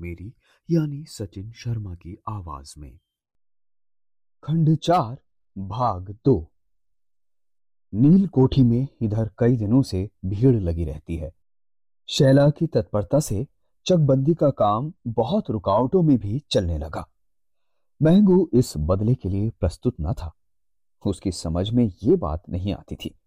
मेरी, 0.00 0.34
यानी 0.70 1.04
सचिन 1.04 1.52
शर्मा 1.52 1.94
की 1.94 2.22
आवाज़ 2.28 2.74
में। 2.78 2.98
खंड 4.44 4.78
चार, 4.78 5.22
भाग 5.58 6.18
दो। 6.24 6.52
नील 7.94 8.26
कोठी 8.28 8.62
में 8.62 8.88
इधर 9.02 9.30
कई 9.38 9.56
दिनों 9.56 9.82
से 9.82 10.10
भीड़ 10.24 10.56
लगी 10.56 10.84
रहती 10.84 11.16
है। 11.16 11.32
शैला 12.08 12.50
की 12.50 12.66
तत्परता 12.66 13.20
से 13.20 13.46
चकबंदी 13.86 14.34
का 14.34 14.50
काम 14.50 14.92
बहुत 15.06 15.50
रुकावटों 15.50 16.02
में 16.02 16.18
भी 16.18 16.42
चलने 16.50 16.78
लगा। 16.78 17.10
महंगू 18.02 18.50
इस 18.52 18.74
बदले 18.76 19.14
के 19.14 19.28
लिए 19.28 19.50
प्रस्तुत 19.50 19.94
न 20.00 20.12
था। 20.12 20.34
उसकी 21.06 21.32
समझ 21.32 21.70
में 21.70 21.92
ये 22.02 22.16
बात 22.16 22.42
नहीं 22.48 22.74
आती 22.74 22.96
थी। 22.96 23.18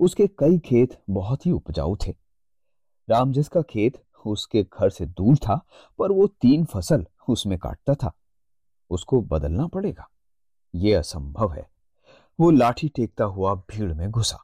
उसके 0.00 0.26
कई 0.26 0.58
खेत 0.58 1.02
बहुत 1.10 1.46
ही 1.46 1.50
उपजाऊ 1.50 1.96
थे। 1.96 2.14
रामजस 3.10 3.48
का 3.48 3.62
खेत 3.62 4.05
उसके 4.26 4.62
घर 4.62 4.90
से 4.90 5.06
दूर 5.06 5.36
था, 5.36 5.66
पर 5.98 6.12
वो 6.12 6.26
तीन 6.26 6.64
फ़सल 6.64 7.06
उसमें 7.28 7.58
काटता 7.58 7.94
था। 7.94 8.12
उसको 8.90 9.20
बदलना 9.20 9.66
पड़ेगा। 9.66 10.10
ये 10.74 10.94
असंभव 10.94 11.52
है। 11.52 11.70
वो 12.40 12.50
लाठी 12.50 12.88
टेकता 12.88 13.24
हुआ 13.24 13.54
भीड़ 13.54 13.94
में 13.94 14.10
घुसा। 14.10 14.38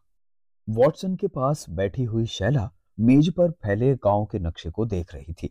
वॉटसन 0.68 1.16
के 1.16 1.28
पास 1.28 1.66
बैठी 1.70 2.04
हुई 2.04 2.26
शैला 2.26 2.70
मेज 3.00 3.34
पर 3.34 3.50
फैले 3.50 3.94
गाँव 3.94 4.24
के 4.24 4.38
नक्शे 4.38 4.70
को 4.70 4.86
देख 4.86 5.14
रही 5.14 5.32
थी। 5.32 5.48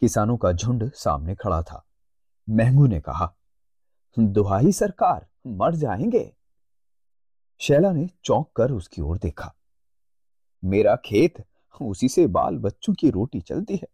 किसानों 0.00 0.36
का 0.36 0.52
झुंड 0.52 0.92
सामने 0.92 1.34
खड़ा 1.34 1.62
था। 1.62 1.86
महंगू 2.50 2.86
ने 2.86 3.00
कहा, 3.00 3.36
दुहाई 4.18 4.72
सरकार, 4.72 5.26
मर 5.46 5.74
जाएँगे। 5.74 6.36
शैला 7.58 7.92
ने 7.92 8.08
चौंक 8.24 8.52
कर 8.56 8.70
उसकी 8.70 9.02
ओर 9.02 9.18
देखा। 9.18 9.54
मेरा 10.64 10.96
खेत 10.96 11.44
उसी 11.80 12.08
से 12.08 12.26
बाल 12.26 12.58
बच्चों 12.58 12.94
की 12.94 13.10
रोटी 13.10 13.40
चलती 13.40 13.76
है। 13.76 13.88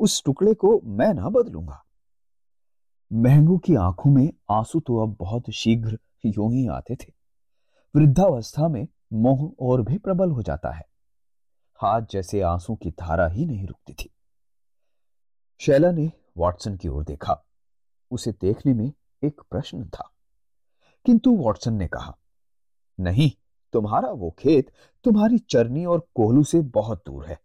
उस 0.00 0.24
टुकड़े 0.24 0.54
को 0.54 0.80
मैं 0.84 1.14
ना 1.14 1.28
बदलूँगा। 1.28 1.84
महंगू 3.12 3.58
की 3.58 3.74
आँखों 3.74 4.10
में 4.10 4.32
आँसू 4.50 4.80
तो 4.80 5.02
अब 5.02 5.16
बहुत 5.20 5.50
शीघ्र 5.50 5.98
यूँ 6.26 6.52
ही 6.52 6.66
आते 6.66 6.96
थे। 6.96 7.12
वृद्धावस्था 7.96 8.68
में 8.68 8.88
मोह 9.12 9.52
और 9.60 9.82
भी 9.82 9.98
प्रबल 9.98 10.30
हो 10.30 10.42
जाता 10.42 10.70
है। 10.70 10.84
हाथ 11.76 12.02
जैसे 12.10 12.40
आँसू 12.40 12.76
की 12.76 12.90
धारा 12.90 13.26
ही 13.26 13.46
नहीं 13.46 13.66
रुकती 13.66 13.92
थी। 13.92 14.10
शैला 15.60 15.90
ने 15.90 16.12
वॉटसन 16.36 16.76
की 16.76 16.88
ओर 16.88 17.04
देखा। 17.04 17.44
उसे 18.10 18.32
देखने 18.32 18.74
में 18.74 18.92
एक 19.24 19.40
प्रश्न 19.50 19.88
था। 19.88 20.10
किंतु 21.04 21.30
वॉटसन 21.30 21.74
ने 21.74 21.88
कहा, 21.88 22.18
नहीं 23.00 23.30
तुम्हारा 23.72 24.10
वो 24.10 24.30
खेत 24.38 24.70
तुम्हारी 25.04 25.38
चरनी 25.38 25.84
और 25.84 26.06
कोहलू 26.14 26.44
से 26.44 26.60
बहुत 26.60 27.02
दूर 27.06 27.26
है। 27.26 27.38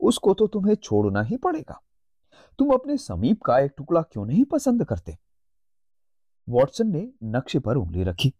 उसको 0.00 0.34
तो 0.34 0.46
तुम्हें 0.46 0.74
छोड़ना 0.74 1.22
ही 1.22 1.36
पड़ेगा। 1.36 1.80
तुम 2.58 2.70
अपने 2.70 2.96
समीप 2.96 3.42
का 3.42 3.58
एक 3.58 3.72
टुकड़ा 3.76 4.02
क्यों 4.02 4.24
नहीं 4.26 4.44
पसंद 4.44 4.84
करते? 4.84 5.16
वॉटसन 6.48 6.86
ने 6.86 7.08
नक्शे 7.24 7.58
पर 7.58 7.76
उंगली 7.76 8.04
रखी। 8.04 8.32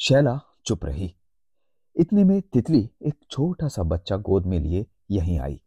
शैला 0.00 0.38
चुप 0.64 0.84
रही। 0.84 1.14
इतने 1.96 2.24
में 2.24 2.40
तितली 2.42 2.90
एक 3.02 3.14
छोटा 3.30 3.68
सा 3.68 3.82
बच्चा 3.82 4.16
गोद 4.16 4.46
में 4.46 4.58
लिए 4.58 4.86
यहीं 5.10 5.38
आई। 5.38 5.60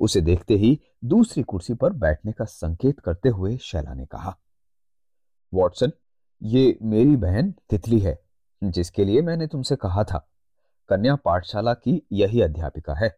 उसे 0.00 0.20
देखते 0.20 0.54
ही 0.54 0.78
दूसरी 1.04 1.42
कुर्सी 1.42 1.74
पर 1.74 1.92
बैठने 1.92 2.32
का 2.32 2.44
संकेत 2.44 3.00
करते 3.00 3.28
हुए 3.28 3.56
शैला 3.56 3.94
ने 3.94 4.06
कहा, 4.06 4.36
वॉटसन, 5.54 5.92
ये 6.42 6.78
मेरी 6.82 7.16
बहन 7.16 7.50
तितली 7.70 7.98
है। 8.00 8.18
जिसके 8.62 9.04
लिए 9.04 9.22
मैंने 9.22 9.46
तुमसे 9.46 9.76
कहा 9.76 10.04
था, 10.04 10.26
कन्या 10.88 11.14
पाठशाला 11.16 11.74
की 11.74 12.00
यही 12.12 12.40
अध्यापिका 12.40 12.94
है। 12.94 13.16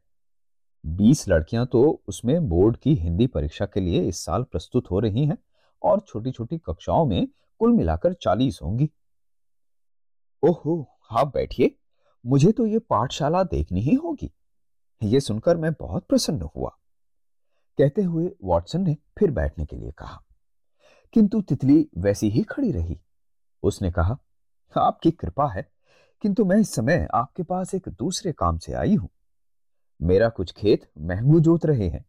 बीस 0.84 1.28
लड़कियाँ 1.28 1.66
तो 1.66 2.02
उसमें 2.08 2.48
बोर्ड 2.48 2.76
की 2.76 2.94
हिंदी 2.94 3.26
परीक्षा 3.26 3.66
के 3.66 3.80
लिए 3.80 4.02
इस 4.02 4.24
साल 4.24 4.42
प्रस्तुत 4.42 4.90
हो 4.90 5.00
रही 5.00 5.26
हैं 5.26 5.38
और 5.82 6.00
छोटी 6.00 6.30
छोटी 6.30 6.58
कक्षाओं 6.58 7.06
में 7.06 7.26
कुल 7.60 7.72
मिलाकर 7.72 8.12
चालीस 8.14 8.58
होंगी। 8.62 8.90
ओहो, 10.42 10.86
आप 11.10 11.32
बैठिए, 11.34 11.74
मुझे 12.24 12.52
तो 12.52 12.66
ये 12.66 12.78
पाठशाला 12.80 13.42
देखनी 13.44 13.80
ही 13.80 13.94
होगी। 13.94 14.30
ये 15.00 15.20
सुनकर 15.20 15.56
मैं 15.56 15.72
बहुत 15.72 16.06
प्रसन्न 16.06 16.48
हुआ। 16.56 16.70
कहते 17.78 18.02
हुए 18.02 18.30
वॉटसन 18.42 18.82
ने 18.82 18.96
फिर 19.18 19.30
बैठने 19.30 19.64
के 19.64 19.76
लिए 19.76 19.90
कहा, 19.90 20.22
किंतु 21.14 21.40
तितली 21.40 21.88
वैसी 21.98 22.28
ही 22.30 22.42
खड़ी 22.42 22.72
रही। 22.72 23.00
उसने 23.62 23.90
कहा 23.92 24.18
आपकी 24.80 25.10
कृपा 25.10 25.52
है, 25.52 25.68
किंतु 26.22 26.44
मैं 26.44 26.56
इस 26.56 26.74
समय 26.74 27.08
आपके 27.14 27.42
पास 27.42 27.74
एक 27.74 27.88
दूसरे 27.88 28.32
काम 28.32 28.58
से 28.58 28.72
आई 28.72 28.94
हूँ। 28.94 29.08
मेरा 30.02 30.28
कुछ 30.28 30.52
खेत 30.52 30.90
महंगू 30.98 31.40
जोत 31.40 31.66
रहे 31.66 31.88
हैं। 31.88 32.04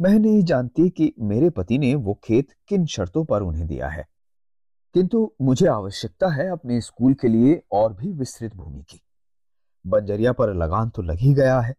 मैं 0.00 0.18
नहीं 0.18 0.42
जानती 0.42 0.90
कि 0.90 1.12
मेरे 1.18 1.50
पति 1.50 1.78
ने 1.78 1.94
वो 1.94 2.20
खेत 2.24 2.48
किन 2.68 2.86
शर्तों 2.86 3.24
पर 3.24 3.42
उन्हें 3.42 3.66
दिया 3.66 3.88
है। 3.88 4.06
किंतु 4.94 5.32
मुझे 5.42 5.66
आवश्यकता 5.66 6.28
है 6.28 6.48
अपने 6.48 6.80
स्कूल 6.80 7.14
के 7.14 7.28
लिए 7.28 7.62
और 7.72 7.92
भी 7.92 8.12
विस्तृत 8.12 8.54
भूमि 8.54 8.82
की। 8.82 9.00
बंजरिया 9.86 10.32
पर 10.32 10.54
लगान 10.54 10.90
तो 10.90 11.02
लग 11.02 11.16
ही 11.16 11.34
गया 11.34 11.60
है। 11.60 11.74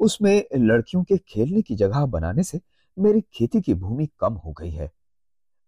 उसमें 0.00 0.44
लड़कियों 0.56 1.04
के 1.04 1.16
खेलने 1.18 1.62
की 1.62 1.76
जगह 1.76 2.06
बनाने 2.06 2.42
से 2.42 2.60
मेरी 2.98 3.20
खेती 3.20 3.60
की 3.60 3.74
भूमि 3.74 4.08
कम 4.20 4.34
हो 4.34 4.52
गई 4.52 4.70
है। 4.70 4.90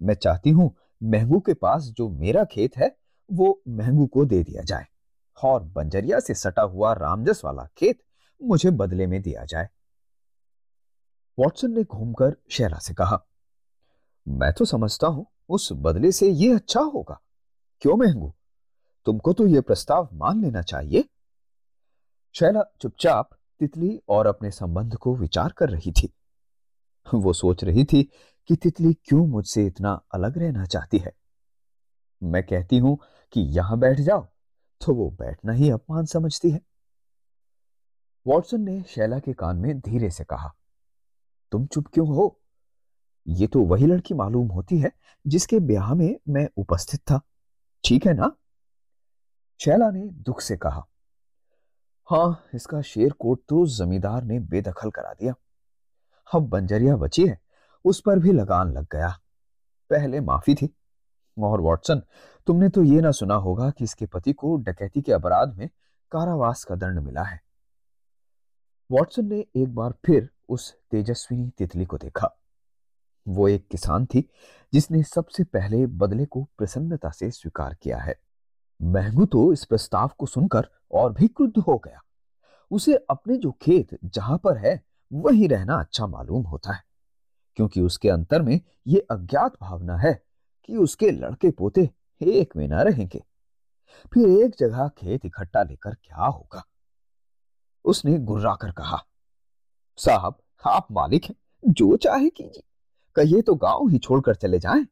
मैं 0.03 0.15
चाहती 0.15 0.51
हूँ 0.51 0.77
महंगू 1.03 1.41
के 1.41 1.55
पास 1.55 1.83
जो 1.83 2.09
मेरा 2.09 2.45
खेत 2.45 2.77
है 2.77 2.97
वो 3.31 3.61
महंगू 3.69 4.07
को 4.07 4.25
दे 4.25 4.43
दिया 4.43 4.63
जाए। 4.63 4.87
और 5.39 5.63
बंजरिया 5.65 6.21
से 6.21 6.35
सटा 6.35 6.63
हुआ 6.63 6.93
रामजस 6.93 7.41
वाला 7.45 7.69
खेत 7.77 8.03
मुझे 8.41 8.71
बदले 8.71 9.07
में 9.07 9.21
दिया 9.23 9.45
जाए। 9.45 9.69
वॉटसन 11.39 11.71
ने 11.71 11.83
घूमकर 11.85 12.37
शैला 12.51 12.79
से 12.79 12.95
कहा, 12.95 13.25
मैं 14.27 14.53
तो 14.53 14.65
समझता 14.65 15.07
हूँ 15.07 15.27
उस 15.49 15.69
बदले 15.73 16.13
से 16.13 16.29
ये 16.29 16.53
अच्छा 16.55 16.81
होगा। 16.81 17.21
क्यों 17.83 17.97
महंगू? 17.97 18.33
तुमको 19.07 19.33
तो 19.33 19.47
यह 19.47 19.61
प्रस्ताव 19.61 20.09
मान 20.13 20.43
लेना 20.43 20.63
चाहिए। 20.63 21.05
शैला 22.35 22.63
चुपचाप 22.81 23.31
तितली 23.61 24.01
और 24.09 24.27
अपने 24.27 24.51
संबंध 24.51 24.97
को 24.97 25.15
विचार 25.17 25.53
कर 25.53 25.71
रही 25.71 25.93
थी। 25.93 26.13
वो 27.07 27.33
सोच 27.33 27.65
रही 27.65 27.85
थी 27.85 28.03
कि 28.51 28.57
तितली 28.57 28.93
क्यों 28.95 29.27
मुझसे 29.27 29.65
इतना 29.67 29.93
अलग 30.15 30.39
रहना 30.39 30.65
चाहती 30.65 30.99
है। 30.99 31.13
मैं 32.23 32.43
कहती 32.43 32.79
हूँ 32.79 32.99
कि 33.33 33.41
यहाँ 33.57 33.79
बैठ 33.79 34.01
जाओ 34.01 34.27
तो 34.81 34.95
वो 34.95 35.09
बैठना 35.11 35.53
ही 35.53 35.71
अपमान 35.71 36.07
समझती 36.07 36.51
है। 36.51 36.61
वॉटसन 38.27 38.61
ने 38.61 38.83
शैला 38.89 39.19
के 39.19 39.33
कान 39.33 39.57
में 39.57 39.79
धीरे 39.81 40.11
से 40.11 40.25
कहा, 40.25 40.53
तुम 41.53 41.67
चुप 41.67 41.87
क्यों 41.87 42.07
हो? 42.09 42.37
ये 43.27 43.47
तो 43.47 43.63
वही 43.63 43.87
लड़की 43.87 44.15
मालूम 44.15 44.49
होती 44.49 44.79
है 44.79 44.93
जिसके 45.27 45.59
ब्याह 45.61 45.95
में 45.95 46.17
मैं 46.29 46.49
उपस्थित 46.57 47.01
था। 47.01 47.21
ठीक 47.85 48.07
है 48.07 48.13
ना? 48.15 48.31
शैला 49.61 49.91
ने 49.91 50.07
दुख 50.07 50.41
से 50.41 50.57
कहा, 50.57 50.87
हाँ, 52.09 52.45
इसका 52.55 52.81
शेर 52.83 53.13
कोट 53.13 53.43
तो 53.49 53.65
जमींदार 53.69 54.23
ने 54.23 54.39
बेदखल 54.41 54.91
करा 54.91 55.13
दिया। 55.13 55.35
अब 56.27 56.49
बंजरिया 56.49 56.97
बची 56.97 57.27
है, 57.27 57.39
उस 57.85 58.01
पर 58.07 58.19
भी 58.19 58.33
लगान 58.33 58.73
लग 58.73 58.87
गया। 58.93 59.09
पहले 59.91 60.21
माफ़ी 60.21 60.55
थी 60.55 60.67
और 61.45 61.61
वॉटसन, 61.61 62.03
तुमने 62.47 62.69
तो 62.69 62.83
ये 62.83 63.01
ना 63.01 63.11
सुना 63.11 63.35
होगा 63.35 63.71
कि 63.71 63.85
इसके 63.85 64.07
पति 64.07 64.33
को 64.33 64.57
डकैती 64.57 65.03
के 65.03 65.13
अपराध 65.13 65.55
में 65.57 65.69
कारावास 66.13 66.65
का 66.65 66.75
दंड 66.75 66.99
मिला 66.99 67.23
है। 67.23 67.41
वॉटसन 68.91 69.27
ने 69.27 69.45
एक 69.57 69.75
बार 69.75 69.95
फिर 70.07 70.29
उस 70.49 70.73
तेजस्विनी 70.91 71.49
तितली 71.59 71.85
को 71.85 71.99
देखा। 71.99 72.31
वो 73.27 73.49
एक 73.49 73.67
किसान 73.69 74.07
थी, 74.07 74.29
जिसने 74.73 75.03
सबसे 75.03 75.45
पहले 75.45 75.87
बदले 75.87 76.25
को 76.25 76.43
प्रसन्नता 76.59 77.11
से 77.11 77.31
स्वीकार 77.31 77.75
किया 77.75 77.99
है। 77.99 78.19
महंगू 78.81 79.27
तो 79.27 79.53
इस 79.53 79.65
प्रस्ताव 79.65 80.11
को 80.19 80.27
सुनकर 80.27 80.69
और 80.93 81.13
भी 81.13 81.29
क्रुद्ध 81.29 81.59
हो 81.59 81.77
गया। 81.79 82.01
उसे 82.71 82.95
अपने 83.11 83.37
जो 83.37 83.51
खेत 83.53 83.99
जहाँ 84.05 84.39
पर 84.39 84.57
है, 84.57 84.81
वही 85.13 85.47
रहना 85.47 85.75
अच्छा 85.75 86.07
मालूम 86.07 86.43
होता 86.43 86.73
है, 86.73 86.83
क्योंकि 87.57 87.81
उसके 87.81 88.09
अंतर 88.09 88.43
में 88.43 88.61
ये 88.87 89.07
अज्ञात 89.11 89.57
भावना 89.61 89.97
है 89.97 90.13
कि 90.65 90.77
उसके 90.77 91.11
लड़के 91.11 91.51
पोते 91.51 91.89
एक 92.21 92.57
में 92.57 92.67
ना 92.69 92.83
रहेंगे। 92.83 93.23
फिर 94.13 94.29
एक 94.45 94.55
जगह 94.59 94.89
खेत 94.89 95.25
इकट्ठा 95.25 95.63
लेकर 95.63 95.95
क्या 95.95 96.25
होगा? 96.25 96.63
उसने 97.85 98.19
गुर्रा 98.19 98.55
कर 98.55 98.73
कहा, 98.73 98.99
साहब, 99.99 100.39
आप 100.65 100.87
मालिक 100.93 101.25
हैं, 101.25 101.35
जो 101.65 101.97
चाहे 101.97 102.29
कीजिए, 102.29 102.63
कहिए 103.17 103.43
तो 103.43 103.55
गाँव 103.55 103.89
ही 103.89 103.99
छोड़कर 103.99 104.35
चले 104.35 104.59
जाएँ। 104.59 104.87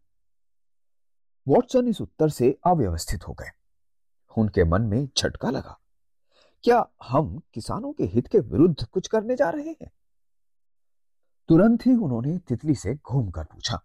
वॉटसन 1.47 1.89
इस 1.89 2.01
उत्तर 2.01 2.29
से 2.29 2.51
अव्यवस्थित 2.67 3.27
हो 3.29 3.33
गए। 3.33 3.51
उनके 4.37 4.65
मन 4.65 4.83
में 4.83 5.09
झटका 5.19 5.51
लगा, 5.51 5.79
क्या 6.65 6.87
हम 7.03 7.41
किसानों 7.55 7.93
के 7.93 8.05
हित 8.05 8.27
के 8.27 8.39
विरुद्ध 8.39 8.85
कुछ 8.85 9.09
करने 9.09 9.37
जा 9.37 9.51
रहे 9.51 9.71
हैं? 9.71 9.91
तुरंत 11.49 11.87
ही 11.87 11.95
उन्होंने 11.95 12.39
तितली 12.39 12.75
से 12.75 12.95
घूमकर 12.95 13.45
पूछा 13.45 13.81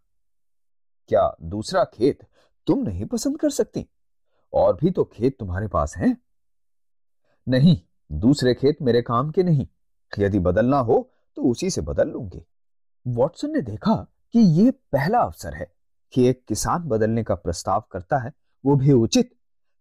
क्या 1.08 1.36
दूसरा 1.42 1.84
खेत 1.84 2.26
तुम 2.68 2.80
नहीं 2.80 3.06
पसंद 3.06 3.40
कर 3.40 3.50
सकती? 3.50 3.88
और 4.54 4.76
भी 4.76 4.92
तो 4.92 5.04
खेत 5.04 5.38
तुम्हारे 5.40 5.68
पास 5.68 5.98
हैं। 5.98 6.18
नहीं, 7.48 7.78
दूसरे 8.12 8.54
खेत 8.54 8.82
मेरे 8.82 9.02
काम 9.02 9.32
के 9.32 9.44
नहीं। 9.44 9.68
यदि 10.20 10.40
बदलना 10.40 10.78
हो 10.78 11.10
तो 11.38 11.44
उसी 11.44 11.70
से 11.70 11.82
बदल 11.82 12.10
लूँगी। 12.10 12.46
वॉटसन 13.08 13.52
ने 13.52 13.62
देखा 13.62 13.96
कि 14.34 14.40
यह 14.40 14.72
पहला 14.92 15.20
अवसर 15.20 15.54
है 15.54 15.72
कि 16.14 16.28
एक 16.28 16.44
किसान 16.48 16.84
बदलने 16.84 17.24
का 17.24 17.36
प्रस्ताव 17.36 17.84
करता 17.92 18.18
है, 18.18 18.32
वो 18.64 18.76
भी 18.76 18.92
उचित। 18.92 19.34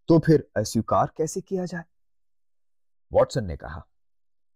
तो 0.09 0.19
फिर 0.19 0.49
अस्वीकार 0.57 1.11
कैसे 1.17 1.41
किया 1.41 1.65
जाए? 1.65 1.85
वॉटसन 3.13 3.45
ने 3.45 3.57
कहा 3.57 3.85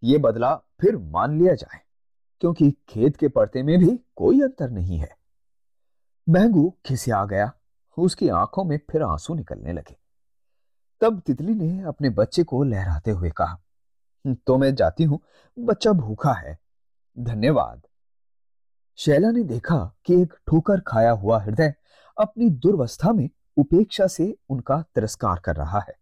यह 0.02 0.18
बदला 0.18 0.54
फिर 0.80 0.96
मान 0.96 1.38
लिया 1.38 1.54
जाए, 1.54 1.80
क्योंकि 2.40 2.70
खेत 2.88 3.16
के 3.16 3.28
पड़ते 3.28 3.62
में 3.62 3.78
भी 3.78 3.96
कोई 4.16 4.40
अंतर 4.40 4.70
नहीं 4.70 4.98
है। 4.98 5.14
महंगू 6.26 6.74
खिसिया 6.86 7.24
गया। 7.24 7.50
उसकी 7.98 8.28
आँखों 8.28 8.64
में 8.64 8.78
फिर 8.90 9.02
आँसू 9.02 9.34
निकलने 9.34 9.72
लगे। 9.72 9.96
तब 11.00 11.20
तितली 11.20 11.54
ने 11.54 11.82
अपने 11.82 12.10
बच्चे 12.10 12.42
को 12.44 12.62
लहराते 12.64 13.10
हुए 13.10 13.30
कहा 13.30 13.58
तो 14.46 14.56
मैं 14.58 14.74
जाती 14.74 15.04
हूँ, 15.04 15.18
बच्चा 15.58 15.92
भूखा 15.92 16.32
है। 16.32 16.58
धन्यवाद। 17.16 17.82
शैला 18.98 19.30
ने 19.30 19.42
देखा 19.42 19.76
कि 20.04 20.20
एक 20.22 20.32
ठोकर 20.46 20.80
खाया 20.80 21.10
हुआ 21.10 21.38
हृदय 21.40 21.74
अपनी 22.16 22.48
दुर्वस्था 22.50 23.12
में 23.12 23.28
उपेक्षा 23.56 24.06
से 24.06 24.36
उनका 24.48 24.80
तिरस्कार 24.94 25.40
कर 25.44 25.56
रहा 25.56 25.78
है। 25.78 25.94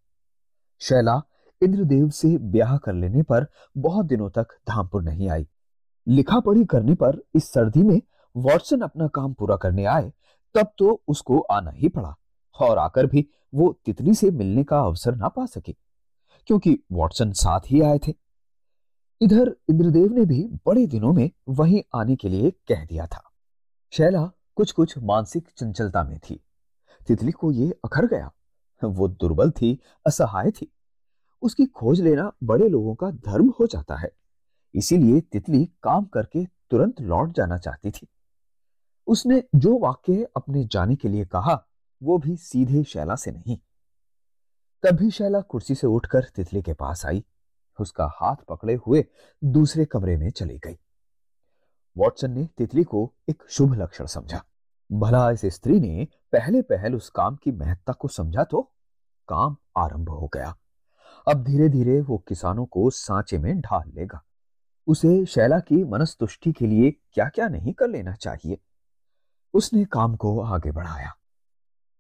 शैला 0.81 1.21
इंद्रदेव 1.63 2.09
से 2.11 2.37
ब्याह 2.39 2.77
कर 2.77 2.93
लेने 2.93 3.23
पर 3.23 3.47
बहुत 3.77 4.07
दिनों 4.07 4.31
तक 4.31 4.47
धामपुर 4.69 5.03
नहीं 5.03 5.29
आई। 5.31 5.47
लिखा 6.09 6.41
पढ़ी 6.41 6.65
करने 6.65 6.95
पर 6.95 7.23
इस 7.35 7.53
सर्दी 7.53 7.83
में 7.83 8.01
वॉटसन 8.37 8.81
अपना 8.81 9.07
काम 9.09 9.33
पूरा 9.33 9.57
करने 9.57 9.85
आए, 9.85 10.13
तब 10.55 10.73
तो 10.79 11.03
उसको 11.09 11.39
आना 11.41 11.71
ही 11.71 11.89
पड़ा 11.89 12.15
और 12.57 12.79
आकर 12.79 13.07
भी 13.07 13.27
वो 13.55 13.73
तितली 13.85 14.15
से 14.15 14.31
मिलने 14.31 14.65
का 14.65 14.81
अवसर 14.81 15.15
ना 15.17 15.29
पा 15.29 15.47
सके, 15.47 15.75
क्योंकि 16.49 16.79
वॉटसन 16.93 17.33
साथ 17.33 17.71
ही 17.71 17.81
आए 17.81 17.99
थे। 17.99 18.15
इधर 19.21 19.55
इंद्रदेव 19.71 20.13
ने 20.13 20.25
भी 20.25 20.43
बड़े 20.67 20.87
दिनों 20.87 21.13
में 21.13 21.31
वहीं 21.49 21.83
आने 21.95 22.17
के 22.17 22.29
लिए 22.29 22.51
कह 22.69 22.85
दिया 22.85 23.07
था। 23.07 23.23
शैला 23.93 24.25
कुछ 24.57 24.73
कुछ 24.73 24.97
मानसिक 24.99 25.49
चंचलता 25.57 26.03
में 26.05 26.19
थी। 26.21 26.41
तितली 27.07 27.33
को 27.33 27.51
ये 27.53 27.71
अखर 27.85 28.07
गया। 28.07 28.31
वो 28.83 29.09
दुर्बल 29.09 29.51
थी, 29.51 29.79
असहाय 30.07 30.51
थी। 30.51 30.71
उसकी 31.43 31.67
खोज 31.67 32.01
लेना 32.01 32.31
बड़े 32.45 32.69
लोगों 32.69 32.95
का 32.95 33.11
धर्म 33.11 33.53
हो 33.61 33.67
जाता 33.67 33.97
है। 33.97 34.11
इसीलिए 34.75 35.21
तितली 35.23 35.65
काम 35.83 36.05
करके 36.05 36.45
तुरंत 36.45 37.01
लौट 37.01 37.33
जाना 37.33 37.59
चाहती 37.59 37.91
थी। 37.91 38.07
उसने 39.07 39.43
जो 39.55 39.79
वाक्य 39.79 40.29
अपने 40.37 40.65
जाने 40.65 40.97
के 40.97 41.09
लिए 41.09 41.25
कहा, 41.25 41.67
वो 42.03 42.19
भी 42.19 42.37
सीधे 42.37 42.85
शैला 42.85 43.15
से 43.15 43.31
नहीं। 43.31 43.59
तभी 44.83 45.11
शैला 45.11 45.41
कुर्सी 45.41 45.75
से 45.75 45.87
उठकर 45.87 46.25
तितली 46.25 46.63
के 46.63 46.75
पास 46.75 47.07
आई, 47.07 47.25
उसका 47.81 48.11
हाथ 48.21 48.37
पकड़े 48.49 48.75
हुए 48.75 49.05
दूसरे 49.45 49.85
कमरे 49.85 50.17
में 50.17 50.31
चली 50.31 50.59
गई। 50.59 50.79
वॉटसन 51.97 52.31
ने 52.31 52.49
तितली 52.59 52.85
को 52.85 53.13
एक 53.29 53.43
शुभ 53.49 53.75
लक्षण 53.75 54.07
समझा। 54.07 54.45
भला 54.93 55.31
इस 55.31 55.41
स्त्री 55.45 55.81
ने 55.81 56.09
पहले 56.33 56.63
पहल 56.63 56.95
उस 56.95 57.11
काम 57.11 57.37
की 57.37 57.53
महत्ता 57.53 57.93
को 57.93 58.09
समझा 58.09 58.45
तो 58.45 58.63
काम 59.29 59.57
आरंभ 59.77 60.09
हो 60.09 60.31
गया। 60.35 60.57
अब 61.29 61.45
धीरे 61.45 61.69
धीरे 61.69 62.01
वो 62.01 62.19
किसानों 62.19 62.67
को 62.67 62.91
सांचे 62.91 63.39
में 63.39 63.61
ढाल 63.61 63.93
लेगा। 63.95 64.25
उसे 64.87 65.27
शैला 65.27 65.59
की 65.59 65.85
मनस्तुष्टि 65.85 66.53
के 66.53 66.67
लिए 66.67 66.91
क्या 66.91 67.29
क्या 67.29 67.49
नहीं 67.49 67.73
कर 67.73 67.89
लेना 67.89 68.15
चाहिए? 68.15 68.59
उसने 69.55 69.85
काम 69.85 70.17
को 70.17 70.41
आगे 70.41 70.71
बढ़ाया। 70.71 71.13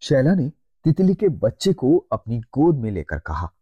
शैला 0.00 0.34
ने 0.34 0.48
तितली 0.84 1.14
के 1.14 1.28
बच्चे 1.28 1.72
को 1.72 1.96
अपनी 2.12 2.40
गोद 2.40 2.76
में 2.76 2.90
लेकर 2.90 3.18
कहा, 3.18 3.52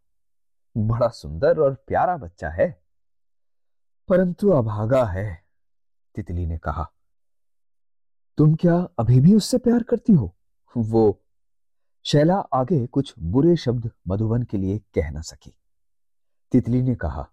बड़ा 0.77 1.07
सुंदर 1.07 1.59
और 1.59 1.73
प्यारा 1.87 2.17
बच्चा 2.17 2.49
है, 2.49 2.83
परंतु 4.09 4.49
अभागा 4.49 5.05
है, 5.05 5.43
तितली 6.15 6.45
ने 6.45 6.57
कहा। 6.57 6.89
तुम 8.37 8.55
क्या 8.55 8.75
अभी 8.99 9.19
भी 9.19 9.35
उससे 9.35 9.57
प्यार 9.57 9.83
करती 9.83 10.13
हो? 10.13 10.35
वो, 10.77 11.23
शैला 12.05 12.37
आगे 12.53 12.85
कुछ 12.87 13.13
बुरे 13.19 13.55
शब्द 13.55 13.91
मधुबन 14.07 14.43
के 14.43 14.57
लिए 14.57 14.77
कह 14.93 15.09
ना 15.11 15.21
सकी। 15.21 15.53
तितली 16.51 16.81
ने 16.81 16.95
कहा, 16.95 17.27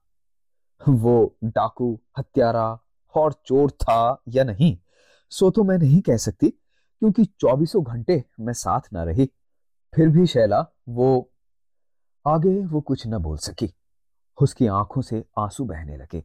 वो 0.89 1.37
डाकू, 1.45 2.01
हत्यारा 2.19 2.79
और 3.15 3.33
चोर 3.33 3.71
था 3.71 4.23
या 4.29 4.45
नहीं? 4.45 4.79
सो 5.31 5.51
तो 5.51 5.65
मैं 5.65 5.79
नहीं 5.79 6.01
कह 6.01 6.17
सकती, 6.17 6.49
क्योंकि 6.49 7.25
चौबीसों 7.25 7.85
घंटे 7.85 8.25
मैं 8.41 8.53
साथ 8.53 8.81
ना 8.93 9.03
रही। 9.03 9.27
फिर 9.95 10.09
भी 10.09 10.27
शैला, 10.27 10.67
वो 10.89 11.31
आगे 12.27 12.65
वो 12.65 12.81
कुछ 12.81 13.07
न 13.07 13.19
बोल 13.19 13.39
सकी। 13.39 13.75
उसकी 14.39 14.67
आँखों 14.67 15.03
से 15.03 15.25
आँसू 15.39 15.65
बहने 15.65 15.97
लगे। 15.97 16.25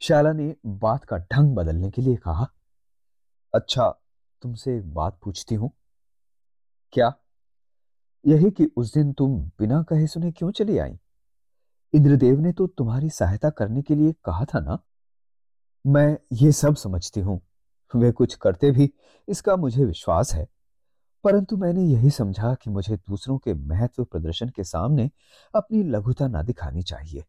शैला 0.00 0.32
ने 0.32 0.56
बात 0.66 1.04
का 1.04 1.18
ढंग 1.18 1.54
बदलने 1.56 1.90
के 1.90 2.02
लिए 2.02 2.16
कहा 2.16 2.46
अच्छा 3.54 3.88
तुमसे 4.42 4.76
एक 4.76 4.94
बात 4.94 5.18
पूछती 5.24 5.54
हूँ। 5.54 5.70
क्या? 6.92 7.12
यही 8.26 8.50
कि 8.50 8.64
उस 8.76 8.94
दिन 8.94 9.12
तुम 9.12 9.40
बिना 9.58 9.82
कहे 9.82 10.06
सुने 10.06 10.32
क्यों 10.32 10.50
चली 10.50 10.78
आई? 10.78 10.98
इंद्रदेव 11.94 12.40
ने 12.40 12.52
तो 12.52 12.66
तुम्हारी 12.66 13.10
सहायता 13.10 13.50
करने 13.50 13.82
के 13.82 13.94
लिए 13.94 14.12
कहा 14.12 14.44
था 14.44 14.60
ना? 14.60 14.78
मैं 15.86 16.18
ये 16.32 16.52
सब 16.52 16.74
समझती 16.74 17.20
हूँ। 17.20 17.40
वे 17.96 18.12
कुछ 18.12 18.34
करते 18.34 18.70
भी 18.70 18.92
इसका 19.28 19.56
मुझे 19.56 19.84
विश्वास 19.84 20.34
है। 20.34 20.48
परंतु 21.24 21.56
मैंने 21.56 21.82
यही 21.82 22.10
समझा 22.10 22.54
कि 22.54 22.70
मुझे 22.70 22.96
दूसरों 22.96 23.38
के 23.38 23.54
महत्व 23.54 24.04
प्रदर्शन 24.04 24.48
के 24.48 24.64
सामने 24.64 25.10
अपनी 25.54 25.82
लघुता 25.82 26.28
ना 26.28 26.42
दिखानी 26.42 26.82
चाहिए। 26.82 27.24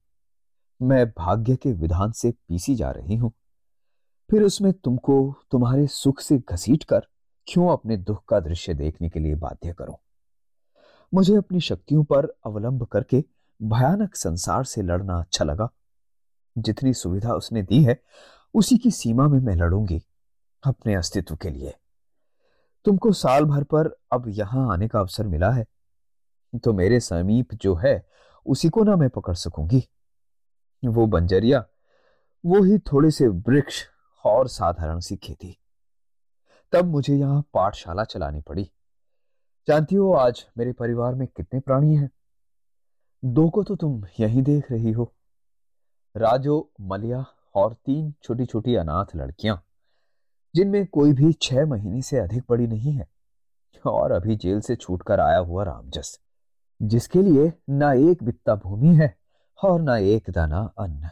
मैं 0.82 1.10
भाग्य 1.10 1.56
के 1.56 1.72
विधान 1.72 2.12
से 2.12 2.32
पीसी 2.32 2.76
जा 2.76 2.92
रही 2.92 3.16
हूँ। 3.16 3.32
फिर 4.32 4.44
उसमें 4.44 4.74
तुमको 4.74 5.36
तुम्हारे 5.52 5.88
सुख 5.88 6.20
से 6.20 6.38
घसीट 6.38 6.84
कर 6.84 7.00
क्यों 7.48 7.70
अपने 7.70 7.98
दुख 7.98 8.26
का 8.26 8.40
दृश्य 8.40 8.74
देखने 8.74 9.10
के 9.10 9.20
लिए 9.20 9.36
बाध्य 9.36 9.74
करूँ? 9.74 9.96
मुझे 11.14 11.36
अपनी 11.36 11.60
शक्तियों 11.60 12.04
पर 12.04 12.26
अवलंब 12.46 12.86
करके 12.86 13.24
भयानक 13.62 14.16
संसार 14.16 14.64
से 14.64 14.82
लड़ना 14.82 15.20
अच्छा 15.20 15.46
लगा। 15.46 15.70
जितनी 16.58 16.94
सुविधा 16.94 17.34
उसने 17.34 17.64
दी 17.64 17.84
है, 17.84 18.02
उसी 18.54 18.78
की 18.78 18.92
सीमा 18.92 19.28
में 19.28 19.40
मैं 19.40 19.56
लड़ूँगी। 19.56 20.02
अपने 20.64 20.96
अस्तित्व 20.96 21.36
के 21.36 21.50
लिए। 21.50 21.76
तुमको 22.86 23.12
साल 23.12 23.46
भर 23.46 23.64
पर 23.64 24.00
अब 24.12 24.24
यहाँ 24.28 24.74
आने 24.74 24.88
का 24.88 25.00
अवसर 25.00 25.28
मिला 25.28 25.52
है। 25.52 25.66
तो 26.64 26.74
मेरे 26.74 27.00
समीप 27.00 27.54
जो 27.54 27.76
है, 27.76 28.10
उसी 28.46 28.70
को 28.70 28.84
ना 28.84 28.96
मैं 28.96 29.10
पकड़ 29.10 29.34
सकूँगी। 29.34 29.90
वो 30.86 31.06
बंजरिया, 31.06 31.66
वो 32.46 32.64
ही 32.64 32.78
थोड़े 32.78 33.12
से 33.12 33.28
वृक्ष 33.28 33.86
और 34.26 34.48
साधारण 34.48 35.00
सी 35.00 35.16
खेती। 35.16 35.58
तब 36.72 36.86
मुझे 36.86 37.16
यहाँ 37.16 37.42
पाठशाला 37.54 38.04
चलानी 38.04 38.42
पड़ी। 38.42 38.72
जानती 39.68 39.96
हो, 39.96 40.14
आज 40.14 40.48
मेरे 40.58 40.74
परिवार 40.74 41.16
में 41.16 41.28
कितने 41.28 41.60
प्राणी 41.60 41.96
हैं? 41.96 42.12
दो 43.26 43.50
को 43.50 43.64
तो 43.64 43.76
तुम 43.76 44.06
यही 44.20 44.42
देख 44.42 44.72
रही 44.72 44.92
हो। 44.92 45.14
राजो, 46.18 46.72
मलिया 46.82 47.26
और 47.56 47.74
तीन 47.74 48.14
छोटी 48.24 48.46
छोटी 48.46 48.76
अनाथ 48.76 49.06
लड़कियाँ। 49.16 49.65
जिनमें 50.56 50.86
कोई 50.88 51.14
भी 51.14 51.34
छह 51.34 51.66
महीने 51.66 52.02
से 52.02 52.18
अधिक 52.18 52.44
बड़ी 52.50 52.68
नहीं 52.68 52.94
है। 52.94 53.08
और 53.86 54.12
अभी 54.12 54.36
जेल 54.36 54.60
से 54.60 54.76
छूटकर 54.76 55.20
आया 55.20 55.38
हुआ 55.38 55.64
रामजस, 55.64 56.20
जिसके 56.82 57.22
लिए 57.22 57.54
ना 57.70 57.94
एक 57.94 58.24
बित्ता 58.24 58.56
भूमि 58.56 58.96
है 58.96 59.18
और 59.64 59.82
ना 59.82 59.98
एक 59.98 60.30
दाना 60.30 60.74
अन्न। 60.78 61.10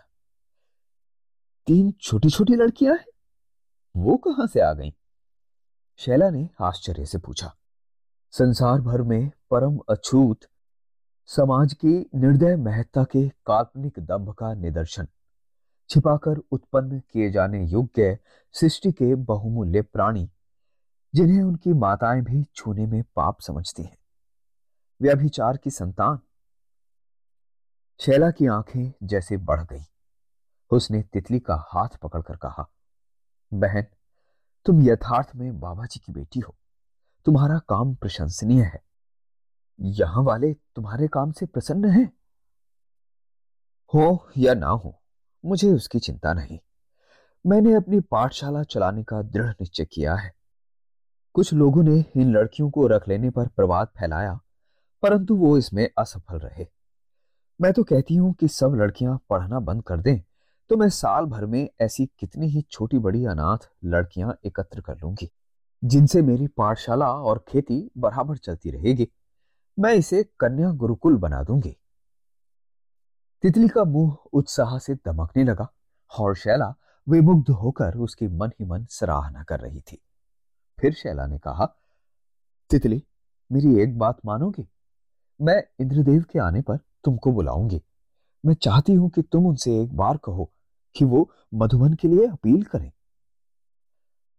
तीन 1.67 1.93
छोटी 2.01 2.29
छोटी 2.29 2.53
लड़कियाँ 2.53 2.95
हैं? 2.95 3.05
वो 3.97 4.17
कहाँ 4.17 4.47
से 4.47 4.59
आ 4.59 4.73
गईं? 4.73 4.91
शैला 5.97 6.29
ने 6.29 6.49
आश्चर्य 6.61 7.05
से 7.05 7.17
पूछा। 7.17 7.55
संसार 8.31 8.81
भर 8.81 9.01
में 9.01 9.31
परम 9.51 9.77
अछूत, 9.89 10.39
समाज 11.25 11.73
की 11.73 12.09
निर्दय 12.15 12.55
महत्ता 12.55 13.03
के 13.03 13.29
काल्पनिक 13.29 13.99
दंभ 13.99 14.33
का 14.33 14.53
निदर्शन। 14.53 15.07
छिपाकर 15.89 16.37
उत्पन्न 16.51 16.99
किए 16.99 17.31
जाने 17.31 17.65
योग्य 17.65 18.19
सृष्टि 18.51 18.91
के 18.91 19.15
बहुमूल्य 19.15 19.81
प्राणी, 19.81 20.31
जिन्हें 21.15 21.43
उनकी 21.43 21.73
माताएँ 21.73 22.21
भी 22.21 22.43
छूने 22.55 22.85
में 22.85 23.03
पाप 23.03 23.39
समझती 23.39 23.83
हैं। 23.83 23.97
व्यभिचार 25.01 25.57
की 25.57 25.69
संतान। 25.69 26.19
शैला 27.99 28.31
की 28.31 28.47
आँखें 28.47 28.93
जैसे 29.03 29.37
बढ़ 29.37 29.63
गई। 29.63 29.83
उसने 30.71 31.03
तितली 31.03 31.39
का 31.39 31.65
हाथ 31.69 31.89
पकड़कर 32.03 32.35
कहा, 32.35 32.69
बहन, 33.53 33.85
तुम 34.65 34.81
यथार्थ 34.81 35.31
में 35.35 35.59
बाबा 35.59 35.85
जी 35.85 35.99
की 35.99 36.11
बेटी 36.11 36.39
हो। 36.39 36.55
तुम्हारा 37.25 37.59
काम 37.59 37.95
प्रशंसनीय 37.95 38.63
है। 38.63 38.83
यहाँ 39.79 40.23
वाले 40.23 40.53
तुम्हारे 40.53 41.07
काम 41.07 41.31
से 41.31 41.45
प्रसन्न 41.45 41.89
हैं। 41.89 42.13
हो 43.93 44.29
या 44.37 44.53
ना 44.53 44.67
हो 44.67 45.02
मुझे 45.43 45.71
उसकी 45.71 45.99
चिंता 45.99 46.33
नहीं। 46.33 46.59
मैंने 47.45 47.73
अपनी 47.73 47.99
पाठशाला 48.01 48.63
चलाने 48.63 49.03
का 49.03 49.21
दृढ़ 49.21 49.49
निश्चय 49.51 49.85
किया 49.85 50.15
है। 50.15 50.33
कुछ 51.35 51.53
लोगों 51.53 51.83
ने 51.83 52.03
इन 52.15 52.31
लड़कियों 52.31 52.69
को 52.69 52.85
रख 52.87 53.07
लेने 53.09 53.29
पर 53.29 53.47
प्रवाद 53.47 53.87
फैलाया, 53.99 54.39
परंतु 55.03 55.35
वो 55.35 55.57
इसमें 55.57 55.87
असफल 55.97 56.39
रहे। 56.39 56.65
मैं 57.59 57.71
तो 57.73 57.83
कहती 57.83 58.15
हूँ 58.15 58.33
कि 58.33 58.47
सब 58.49 58.75
लड़कियाँ 58.75 59.19
पढ़ना 59.29 59.59
बंद 59.61 59.83
कर 59.83 59.99
दें 59.99 60.19
तो 60.69 60.77
मैं 60.77 60.87
साल 60.89 61.25
भर 61.25 61.45
में 61.45 61.69
ऐसी 61.81 62.05
कितनी 62.19 62.47
ही 62.47 62.61
छोटी 62.63 62.99
बड़ी 62.99 63.25
अनाथ 63.25 63.69
लड़कियाँ 63.85 64.37
एकत्र 64.45 64.81
कर 64.81 64.95
लूँगी, 64.95 65.29
जिनसे 65.83 66.21
मेरी 66.21 66.47
पाठशाला 66.47 67.07
और 67.07 67.43
खेती 67.47 67.79
बराबर 67.97 68.37
चलती 68.37 68.71
रहेगी। 68.71 69.07
मैं 69.77 69.93
इसे 69.93 70.23
कन्या 70.39 70.71
गुरुकुल 70.73 71.17
बना 71.17 71.41
दूँगी। 71.43 71.75
तितली 73.43 73.67
का 73.67 73.83
मुँह 73.83 74.17
उत्साह 74.33 74.77
से 74.77 74.95
दमकने 74.95 75.43
लगा 75.43 75.73
और 76.19 76.35
शैला 76.35 76.75
विमुग्ध 77.09 77.49
होकर 77.49 77.95
उसकी 77.95 78.27
मन 78.27 78.47
ही 78.47 78.65
मन 78.65 78.85
सराहना 78.85 79.43
कर 79.43 79.59
रही 79.59 79.81
थी। 79.81 80.01
फिर 80.79 80.93
शैला 80.93 81.25
ने 81.25 81.37
कहा, 81.37 81.65
तितली, 82.69 83.03
मेरी 83.51 83.83
एक 83.83 83.97
बात 83.97 84.17
मानोगी? 84.25 84.69
मैं 85.41 85.63
इंद्रदेव 85.79 86.25
के 86.31 86.39
आने 86.39 86.61
पर 86.61 86.77
तुमको 86.77 87.31
बुलाऊँगी। 87.31 87.81
मैं 88.45 88.53
चाहती 88.53 88.93
हूँ 88.93 89.09
कि 89.09 89.21
तुम 89.21 89.47
उनसे 89.47 89.81
एक 89.81 89.95
बार 89.95 90.17
कहो 90.17 90.51
कि 90.95 91.05
वो 91.05 91.31
मधुबन 91.53 91.93
के 91.93 92.07
लिए 92.07 92.27
अपील 92.27 92.63
करें। 92.63 92.91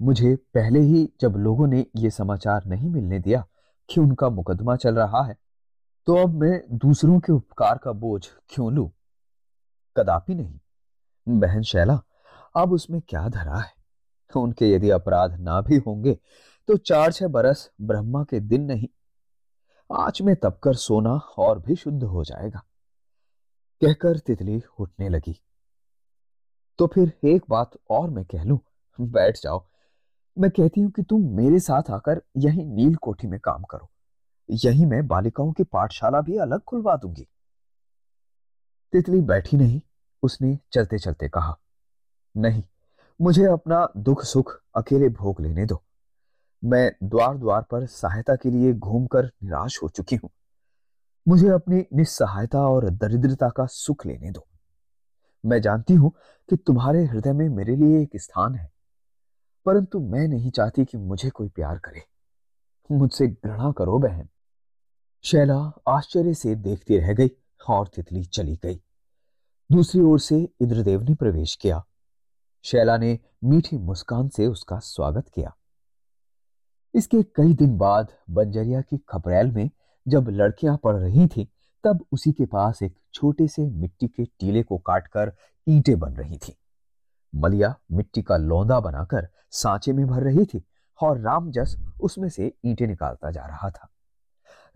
मुझे 0.02 0.36
पहले 0.36 0.80
ही 0.80 1.12
जब 1.20 1.36
लोगों 1.36 1.66
ने 1.66 1.86
यह 1.96 2.10
समाचार 2.10 2.64
नहीं 2.66 2.88
मिलने 2.90 3.18
दिया 3.18 3.46
कि 3.88 4.00
उनका 4.00 4.28
मुकदमा 4.28 4.76
चल 4.76 4.94
रहा 4.94 5.24
है 5.24 5.44
तो 6.06 6.16
अब 6.16 6.34
मैं 6.34 6.62
दूसरों 6.72 7.20
के 7.20 7.32
उपकार 7.32 7.78
का 7.78 7.92
बोझ 7.92 8.26
क्यों 8.48 8.72
लू? 8.72 8.93
कदापि 9.96 10.34
नहीं। 10.34 10.58
बहन 11.28 11.62
शैला, 11.62 12.00
अब 12.56 12.72
उसमें 12.72 13.00
क्या 13.08 13.28
धरा 13.28 13.58
है? 13.58 13.72
उनके 14.36 14.70
यदि 14.70 14.90
अपराध 14.90 15.34
ना 15.40 15.60
भी 15.60 15.76
होंगे 15.76 16.18
तो 16.68 16.76
चार 16.76 17.12
छह 17.12 17.28
बरस 17.28 17.70
ब्रह्मा 17.80 18.22
के 18.24 18.40
दिन 18.40 18.62
नहीं। 18.62 18.88
आज 19.92 20.18
में 20.22 20.34
तपकर 20.36 20.74
सोना 20.74 21.14
और 21.38 21.58
भी 21.58 21.76
शुद्ध 21.76 22.02
हो 22.02 22.24
जाएगा। 22.24 22.62
कहकर 23.82 24.18
तितली 24.18 24.62
उठने 24.80 25.08
लगी। 25.08 25.40
तो 26.78 26.86
फिर 26.86 27.12
एक 27.24 27.44
बात 27.50 27.70
और 27.90 28.10
मैं 28.10 28.24
कह 28.24 28.44
लू। 28.44 28.60
बैठ 29.00 29.38
जाओ। 29.42 29.66
मैं 30.38 30.50
कहती 30.50 30.80
हूँ 30.80 30.90
कि 30.90 31.02
तुम 31.02 31.22
मेरे 31.36 31.58
साथ 31.58 31.90
आकर 31.90 32.22
यही 32.36 32.64
नील 32.64 32.94
कोठी 32.94 33.26
में 33.26 33.40
काम 33.40 33.62
करो। 33.62 33.90
यही 34.50 34.84
मैं 34.84 35.06
बालिकाओं 35.06 35.52
की 35.52 35.64
पाठशाला 35.64 36.20
भी 36.20 36.36
अलग 36.36 36.60
खुलवा 36.60 36.96
दूँगी। 36.96 37.26
तितली 38.94 39.20
बैठी 39.20 39.56
नहीं, 39.56 39.80
उसने 40.22 40.56
चलते 40.72 40.98
चलते 40.98 41.28
कहा, 41.28 41.56
नहीं, 42.34 42.62
मुझे 43.20 43.44
अपना 43.44 43.88
दुख 43.98 44.22
सुख 44.24 44.52
अकेले 44.76 45.08
भोग 45.08 45.40
लेने 45.40 45.66
दो। 45.66 45.82
मैं 46.62 46.92
द्वार 47.02 47.36
द्वार 47.38 47.62
पर 47.62 47.86
सहायता 47.86 48.36
के 48.36 48.50
लिए 48.50 48.72
घूमकर 48.72 49.24
निराश 49.24 49.82
हो 49.82 49.88
चुकी 49.88 50.16
हूँ। 50.16 50.30
मुझे 51.26 51.48
अपनी 51.48 51.84
निस्सहायता 51.94 52.66
और 52.68 52.88
दरिद्रता 52.90 53.48
का 53.48 53.66
सुख 53.66 54.06
लेने 54.06 54.30
दो। 54.30 54.46
मैं 55.44 55.60
जानती 55.60 55.94
हूँ 55.94 56.12
कि 56.48 56.56
तुम्हारे 56.56 57.04
हृदय 57.04 57.32
में 57.32 57.48
मेरे 57.48 57.76
लिए 57.76 58.02
एक 58.02 58.16
स्थान 58.16 58.54
है, 58.54 58.70
परंतु 59.66 60.00
मैं 60.00 60.26
नहीं 60.28 60.50
चाहती 60.50 60.84
कि 60.84 60.98
मुझे 60.98 61.30
कोई 61.30 61.48
प्यार 61.48 61.78
करे। 61.78 62.02
मुझसे 62.90 63.26
घृणा 63.26 63.72
करो, 63.72 63.98
बहन। 63.98 64.28
शैला 65.24 65.72
आश्चर्य 65.88 66.34
से 66.34 66.54
देखती 66.54 66.98
रह 66.98 67.12
गई। 67.12 67.30
और 67.70 67.88
तितली 67.88 68.24
चली 68.24 68.56
गई। 68.56 68.82
दूसरी 69.72 70.00
ओर 70.00 70.20
से 70.20 70.48
इंद्रदेव 70.60 71.02
ने 71.02 71.14
प्रवेश 71.14 71.54
किया। 71.54 71.84
शैला 72.62 72.96
ने 72.96 73.18
मीठी 73.44 73.78
मुस्कान 73.78 74.28
से 74.28 74.46
उसका 74.46 74.78
स्वागत 74.78 75.28
किया। 75.28 75.56
इसके 76.94 77.22
कई 77.22 77.54
दिन 77.54 77.78
बाद 77.78 78.12
बंजरिया 78.30 78.80
की 78.80 78.98
खपरेल 78.98 79.50
में 79.50 79.70
जब 80.08 80.28
लड़कियाँ 80.28 80.76
पढ़ 80.84 80.96
रही 80.96 81.26
थीं, 81.26 81.46
तब 81.84 82.04
उसी 82.12 82.32
के 82.32 82.46
पास 82.46 82.82
एक 82.82 82.98
छोटे 83.14 83.48
से 83.48 83.70
मिट्टी 83.70 84.08
के 84.08 84.24
टीले 84.24 84.62
को 84.62 84.78
काटकर 84.78 85.32
ईंटें 85.68 85.98
बन 85.98 86.14
रही 86.14 86.36
थी। 86.36 86.56
मलिया 87.34 87.80
मिट्टी 87.92 88.22
का 88.22 88.36
लौंदा 88.36 88.80
बनाकर 88.80 89.28
सांचे 89.50 89.92
में 89.92 90.06
भर 90.06 90.22
रही 90.22 90.44
थी 90.44 90.64
और 91.02 91.20
रामजस 91.20 91.76
उसमें 92.00 92.28
से 92.28 92.52
ईंटें 92.64 92.86
निकालता 92.86 93.30
जा 93.30 93.46
रहा 93.46 93.70
था। 93.70 93.88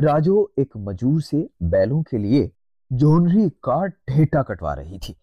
राजो 0.00 0.52
एक 0.58 0.70
मजूर 0.76 1.22
से 1.22 1.50
बैलों 1.62 2.02
के 2.02 2.18
लिए 2.18 2.52
जोनरी 2.92 3.50
का 3.50 3.86
ढेटा 3.86 4.42
कटवा 4.42 4.74
रही 4.74 4.98
थी। 4.98 5.16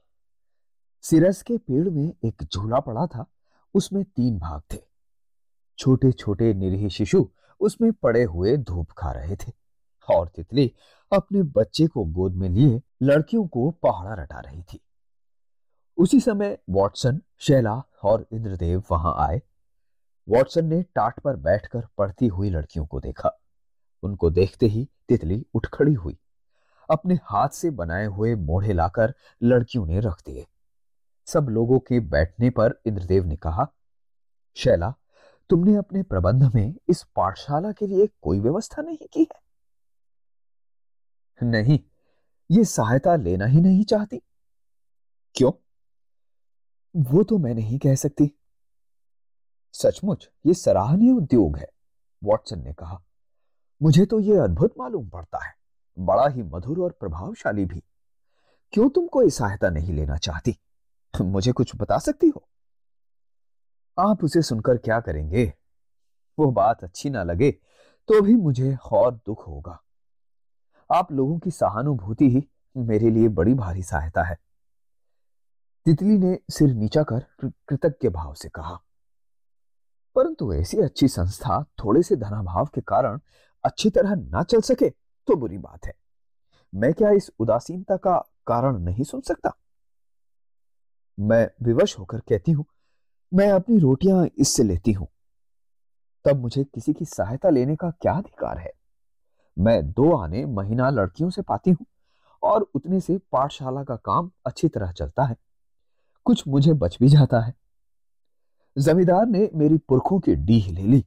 सिरस 1.01 1.41
के 1.41 1.57
पेड़ 1.57 1.89
में 1.89 2.13
एक 2.25 2.43
झूला 2.43 2.79
पड़ा 2.79 3.07
था, 3.07 3.25
उसमें 3.73 4.03
तीन 4.03 4.39
भाग 4.39 4.61
थे। 4.73 4.77
छोटे 5.77 6.11
छोटे 6.11 6.53
निरीह 6.53 6.89
शिशु 6.89 7.29
उसमें 7.59 7.93
पड़े 7.93 8.23
हुए 8.23 8.57
धूप 8.57 8.91
खा 8.91 9.11
रहे 9.11 9.35
थे 9.35 9.51
और 10.15 10.27
तितली 10.27 10.73
अपने 11.13 11.43
बच्चे 11.43 11.87
को 11.87 12.05
गोद 12.05 12.35
में 12.35 12.49
लिए 12.49 12.81
लड़कियों 13.01 13.47
को 13.47 13.71
पहाड़ा 13.71 14.13
रटा 14.13 14.39
रही 14.39 14.61
थी। 14.61 14.79
उसी 15.97 16.19
समय 16.19 16.57
वॉटसन, 16.69 17.21
शैला 17.37 17.83
और 18.03 18.27
इंद्रदेव 18.31 18.83
वहाँ 18.91 19.15
आए। 19.17 19.41
वॉटसन 20.29 20.65
ने 20.65 20.81
टाट 20.83 21.19
पर 21.19 21.35
बैठकर 21.35 21.87
पढ़ती 21.97 22.27
हुई 22.27 22.49
लड़कियों 22.49 22.85
को 22.85 22.99
देखा। 22.99 23.41
उनको 24.03 24.29
देखते 24.29 24.65
ही 24.65 24.89
तितली 25.09 25.45
उठ 25.53 25.67
खड़ी 25.73 25.93
हुई। 25.93 26.17
अपने 26.91 27.19
हाथ 27.23 27.49
से 27.49 27.69
बनाए 27.69 28.05
हुए 28.05 28.35
मोढ़े 28.35 28.73
लाकर 28.73 29.13
लड़कियों 29.43 29.85
ने 29.85 29.99
रख 29.99 30.21
दिए। 30.25 30.47
सब 31.25 31.47
लोगों 31.49 31.79
के 31.79 31.99
बैठने 31.99 32.49
पर 32.49 32.81
इंद्रदेव 32.85 33.23
ने 33.23 33.35
कहा, 33.35 33.71
शैला, 34.55 34.93
तुमने 35.49 35.75
अपने 35.75 36.03
प्रबंध 36.03 36.55
में 36.55 36.75
इस 36.89 37.03
पाठशाला 37.03 37.71
के 37.71 37.87
लिए 37.87 38.07
कोई 38.07 38.39
व्यवस्था 38.39 38.81
नहीं 38.81 38.97
की 39.13 39.19
है? 39.19 39.45
नहीं, 41.43 41.79
ये 42.51 42.63
सहायता 42.63 43.15
लेना 43.15 43.45
ही 43.45 43.61
नहीं 43.61 43.85
चाहती। 43.85 44.21
क्यों? 45.35 45.51
वो 46.95 47.23
तो 47.23 47.37
मैं 47.37 47.55
नहीं 47.55 47.79
कह 47.79 47.95
सकती। 47.95 48.39
सचमुच, 49.73 50.29
ये 50.45 50.53
सराहनीय 50.53 51.11
उद्योग 51.11 51.57
है, 51.57 51.69
वॉटसन 52.23 52.63
ने 52.63 52.73
कहा। 52.73 53.03
मुझे 53.81 54.05
तो 54.05 54.19
ये 54.19 54.37
अद्भुत 54.37 54.73
मालूम 54.77 55.09
पड़ता 55.09 55.45
है। 55.45 55.64
बड़ा 55.99 56.27
ही 56.27 56.43
मधुर 56.43 56.79
और 56.79 56.91
प्रभावशाली 56.91 57.65
भी। 57.65 57.83
क्यों 58.71 58.89
तुम 58.89 59.07
कोई 59.07 59.29
सहायता 59.29 59.69
नहीं 59.69 59.93
लेना 59.93 60.17
चाहती? 60.17 60.59
मुझे 61.21 61.51
कुछ 61.51 61.75
बता 61.75 61.97
सकती 61.97 62.27
हो? 62.27 62.49
आप 63.99 64.23
उसे 64.23 64.41
सुनकर 64.41 64.77
क्या 64.77 64.99
करेंगे? 64.99 65.53
वो 66.39 66.51
बात 66.51 66.83
अच्छी 66.83 67.09
ना 67.09 67.23
लगे 67.23 67.51
तो 68.07 68.21
भी 68.21 68.35
मुझे 68.35 68.77
और 68.91 69.15
दुख 69.15 69.47
होगा। 69.47 69.83
आप 70.93 71.11
लोगों 71.11 71.39
की 71.39 71.51
सहानुभूति 71.51 72.29
ही 72.29 72.49
मेरे 72.77 73.09
लिए 73.09 73.27
बड़ी 73.27 73.53
भारी 73.53 73.83
सहायता 73.83 74.23
है। 74.23 74.37
तितली 75.85 76.17
ने 76.17 76.39
सिर 76.51 76.73
नीचा 76.73 77.03
कर 77.03 77.19
कृतज्ञ 77.45 78.09
भाव 78.09 78.33
से 78.33 78.49
कहा। 78.49 78.79
परंतु 80.15 80.53
ऐसी 80.53 80.77
अच्छी 80.77 81.07
संस्था 81.07 81.63
थोड़े 81.63 82.03
से 82.03 82.15
धनाभाव 82.15 82.65
के 82.65 82.81
कारण 82.81 83.19
अच्छी 83.63 83.89
तरह 83.89 84.15
ना 84.15 84.43
चल 84.43 84.61
सके 84.61 85.04
तो 85.27 85.35
बुरी 85.35 85.57
बात 85.57 85.85
है। 85.85 85.93
मैं 86.75 86.93
क्या 86.93 87.09
इस 87.09 87.31
उदासीनता 87.39 87.97
का 87.97 88.17
कारण 88.47 88.79
नहीं 88.79 89.03
सुन 89.03 89.21
सकता? 89.21 89.51
मैं 91.19 91.49
विवश 91.63 91.99
होकर 91.99 92.19
कहती 92.19 92.51
हूँ, 92.51 92.65
मैं 93.33 93.49
अपनी 93.51 93.77
रोटियाँ 93.79 94.27
इससे 94.37 94.63
लेती 94.63 94.91
हूँ। 94.91 95.07
तब 96.25 96.39
मुझे 96.39 96.63
किसी 96.63 96.93
की 96.93 97.05
सहायता 97.05 97.49
लेने 97.49 97.75
का 97.75 97.89
क्या 97.91 98.13
अधिकार 98.13 98.57
है? 98.57 98.71
मैं 99.59 99.91
दो 99.91 100.17
आने 100.17 100.45
महीना 100.45 100.89
लड़कियों 100.89 101.29
से 101.29 101.41
पाती 101.41 101.71
हूँ 101.71 101.85
और 102.43 102.61
उतने 102.75 102.99
से 102.99 103.17
पाठशाला 103.17 103.83
का 103.83 103.95
काम 103.95 104.31
अच्छी 104.45 104.67
तरह 104.67 104.91
चलता 104.91 105.23
है। 105.23 105.35
कुछ 106.25 106.47
मुझे 106.47 106.73
बच 106.73 106.97
भी 106.99 107.07
जाता 107.07 107.39
है। 107.39 107.53
जमींदार 108.77 109.25
ने 109.25 109.49
मेरी 109.53 109.77
पुरखों 109.77 110.19
की 110.19 110.35
डीह 110.35 110.71
ले 110.71 110.81
ली। 110.81 111.05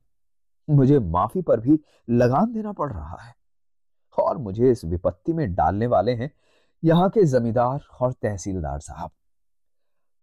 मुझे 0.70 0.98
माफ़ी 0.98 1.42
पर 1.42 1.60
भी 1.60 1.78
लगान 2.10 2.52
देना 2.52 2.72
पड़ 2.72 2.92
रहा 2.92 3.16
है। 3.22 3.38
और 4.20 4.38
मुझे 4.38 4.70
इस 4.70 4.84
विपत्ति 4.84 5.32
में 5.32 5.54
डालने 5.54 5.87
वाले 5.87 6.12
हैं 6.12 6.30
यहाँ 6.84 7.10
के 7.10 7.25
जमींदार 7.25 7.80
और 8.00 8.12
तहसीलदार 8.12 8.80
साहब। 8.80 9.10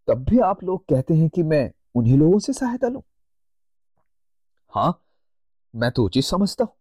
तब 0.07 0.25
भी 0.25 0.39
आप 0.39 0.63
लोग 0.63 0.85
कहते 0.85 1.13
हैं 1.13 1.29
कि 1.29 1.43
मैं 1.43 1.71
उन्हीं 1.95 2.17
लोगों 2.17 2.39
से 2.39 2.53
सहायता 2.53 2.87
लू? 2.87 3.03
हाँ, 4.73 5.05
मैं 5.75 5.91
तो 5.91 6.03
उचित 6.03 6.23
समझता 6.23 6.63
हूँ। 6.63 6.73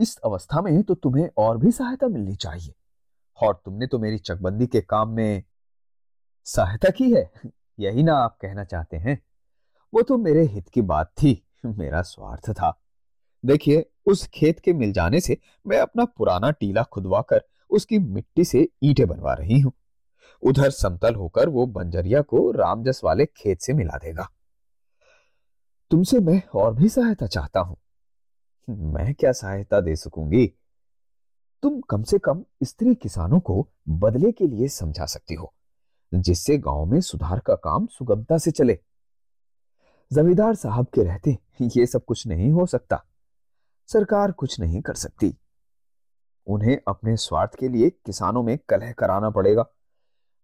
इस 0.00 0.16
अवस्था 0.16 0.62
में 0.62 0.82
तो 0.82 0.94
तुम्हें 0.94 1.28
और 1.36 1.58
भी 1.58 1.72
सहायता 1.72 2.06
मिलनी 2.06 2.34
चाहिए। 2.34 2.74
और 3.42 3.62
तुमने 3.64 3.86
तो 3.86 3.98
मेरी 3.98 4.18
चकबंदी 4.18 4.66
के 4.66 4.80
काम 4.80 5.08
में 5.08 5.42
सहायता 6.44 6.90
की 6.90 7.12
है। 7.12 7.30
यही 7.80 8.02
ना 8.02 8.14
आप 8.14 8.38
कहना 8.42 8.64
चाहते 8.64 8.96
हैं। 8.96 9.22
वो 9.94 10.02
तो 10.02 10.18
मेरे 10.18 10.42
हित 10.42 10.68
की 10.68 10.82
बात 10.82 11.06
थी। 11.06 11.46
मेरा 11.66 12.02
स्वार्थ 12.02 12.50
था। 12.50 12.80
देखिए 13.44 13.90
उस 14.08 14.26
खेत 14.26 14.60
के 14.60 14.72
मिल 14.72 14.92
जाने 14.92 15.20
से 15.20 15.36
मैं 15.66 15.78
अपना 15.78 16.04
पुराना 16.04 16.50
टीला 16.50 16.82
खुदवा 16.82 17.20
कर 17.22 17.44
उसकी 17.70 17.98
मिट्टी 17.98 18.44
से 18.44 18.68
ईटे 18.82 19.04
बनवा 19.04 19.34
रही 19.34 19.60
हूँ। 19.60 19.72
उधर 20.42 20.70
समतल 20.70 21.14
होकर 21.14 21.48
वो 21.48 21.66
बंजरिया 21.66 22.20
को 22.22 22.50
रामजस 22.50 23.00
वाले 23.04 23.26
खेत 23.26 23.60
से 23.60 23.72
मिला 23.72 23.98
देगा। 23.98 24.28
तुमसे 25.90 26.18
मैं 26.18 26.42
और 26.54 26.74
भी 26.74 26.88
सहायता 26.88 27.26
चाहता 27.26 27.60
हूँ। 27.60 27.76
मैं 28.68 29.14
क्या 29.14 29.32
सहायता 29.32 29.80
दे 29.80 29.96
सकूँगी? 29.96 30.46
तुम 31.62 31.80
कम 31.80 32.02
से 32.02 32.18
कम 32.18 32.44
स्त्री 32.64 32.94
किसानों 32.94 33.40
को 33.40 33.66
बदले 33.88 34.32
के 34.32 34.46
लिए 34.46 34.68
समझा 34.68 35.06
सकती 35.06 35.34
हो, 35.34 35.52
जिससे 36.12 36.58
गाँव 36.58 36.84
में 36.84 37.00
सुधार 37.00 37.38
का 37.38 37.54
काम 37.54 37.86
सुगमता 37.86 38.38
से 38.38 38.50
चले। 38.50 38.78
जमींदार 40.10 40.54
साहब 40.54 40.86
के 40.86 41.02
रहते 41.02 41.38
ये 41.60 41.86
सब 41.86 42.04
कुछ 42.04 42.26
नहीं 42.26 42.50
हो 42.52 42.66
सकता। 42.66 43.04
सरकार 43.88 44.32
कुछ 44.32 44.60
नहीं 44.60 44.82
कर 44.82 44.94
सकती। 44.94 45.38
उन्हें 46.46 46.78
अपने 46.88 47.16
स्वार्थ 47.16 47.54
के 47.54 47.68
लिए 47.68 47.90
किसानों 47.90 48.42
में 48.42 48.58
कलह 48.68 48.92
कराना 48.92 49.30
पड़ेगा। 49.30 49.64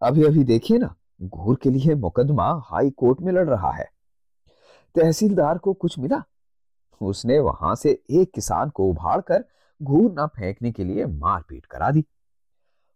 अभी 0.02 0.24
अभी 0.24 0.44
देखिए 0.44 0.78
ना, 0.78 0.94
घूर 1.22 1.58
के 1.62 1.70
लिए 1.70 1.94
मुकदमा 1.94 2.62
हाई 2.64 2.90
कोर्ट 2.90 3.20
में 3.20 3.32
लड़ 3.32 3.48
रहा 3.50 3.72
है। 3.72 3.90
तहसीलदार 4.94 5.58
को 5.58 5.74
कुछ 5.74 5.98
मिला? 5.98 6.22
उसने 7.02 7.38
वहाँ 7.38 7.74
से 7.74 8.02
एक 8.10 8.32
किसान 8.34 8.70
को 8.70 8.90
उभाड़ 8.90 9.20
कर 9.20 9.44
घूर 9.82 10.12
ना 10.12 10.26
फेंकने 10.26 10.72
के 10.72 10.84
लिए 10.84 11.06
मारपीट 11.06 11.66
करा 11.66 11.90
दी। 11.90 12.04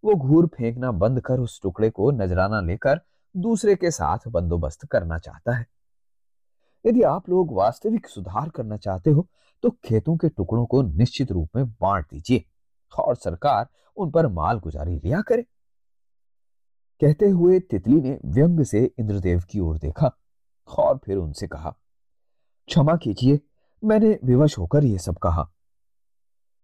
वो 0.05 0.15
घूर 0.15 0.47
फेंकना 0.47 0.93
बंद 0.93 1.21
कर 1.21 1.41
उस 1.41 1.63
टुकड़े 1.63 1.91
को 1.91 2.11
नजराना 2.11 2.61
लेकर 2.61 3.01
दूसरे 3.37 3.75
के 3.75 3.91
साथ 3.91 4.19
बंदोबस्त 4.29 4.87
करना 4.87 5.19
चाहता 5.19 5.53
है। 5.53 5.67
यदि 6.87 7.03
आप 7.03 7.29
लोग 7.29 7.53
वास्तविक 7.53 8.09
सुधार 8.09 8.49
करना 8.49 8.77
चाहते 8.77 9.11
हो 9.11 9.27
तो 9.63 9.71
खेतों 9.71 10.17
के 10.17 10.29
टुकड़ों 10.29 10.67
को 10.67 10.83
निश्चित 10.83 11.33
रूप 11.33 11.51
में 11.57 11.67
बांट 11.67 12.07
दीजिए 12.11 12.45
और 12.99 13.17
सरकार 13.17 13.69
उन 13.97 14.11
पर 14.11 14.27
माल 14.27 14.59
गुजारी 14.59 14.97
लिया 14.97 15.21
करे। 15.21 15.43
कहते 17.01 17.29
हुए 17.29 17.61
तितली 17.61 18.01
ने 18.01 18.19
व्यंग 18.25 18.65
से 18.65 18.95
इंद्रदेव 18.99 19.41
की 19.51 19.61
ओर 19.61 19.79
देखा 19.79 20.11
और 20.79 20.99
फिर 20.99 21.17
उनसे 21.17 21.47
कहा, 21.47 21.71
क्षमा 22.67 22.97
कीजिए, 22.97 23.41
मैंने 23.85 24.19
विवश 24.25 24.59
होकर 24.59 24.85
यह 24.85 24.99
सब 24.99 25.17
कहा। 25.19 25.51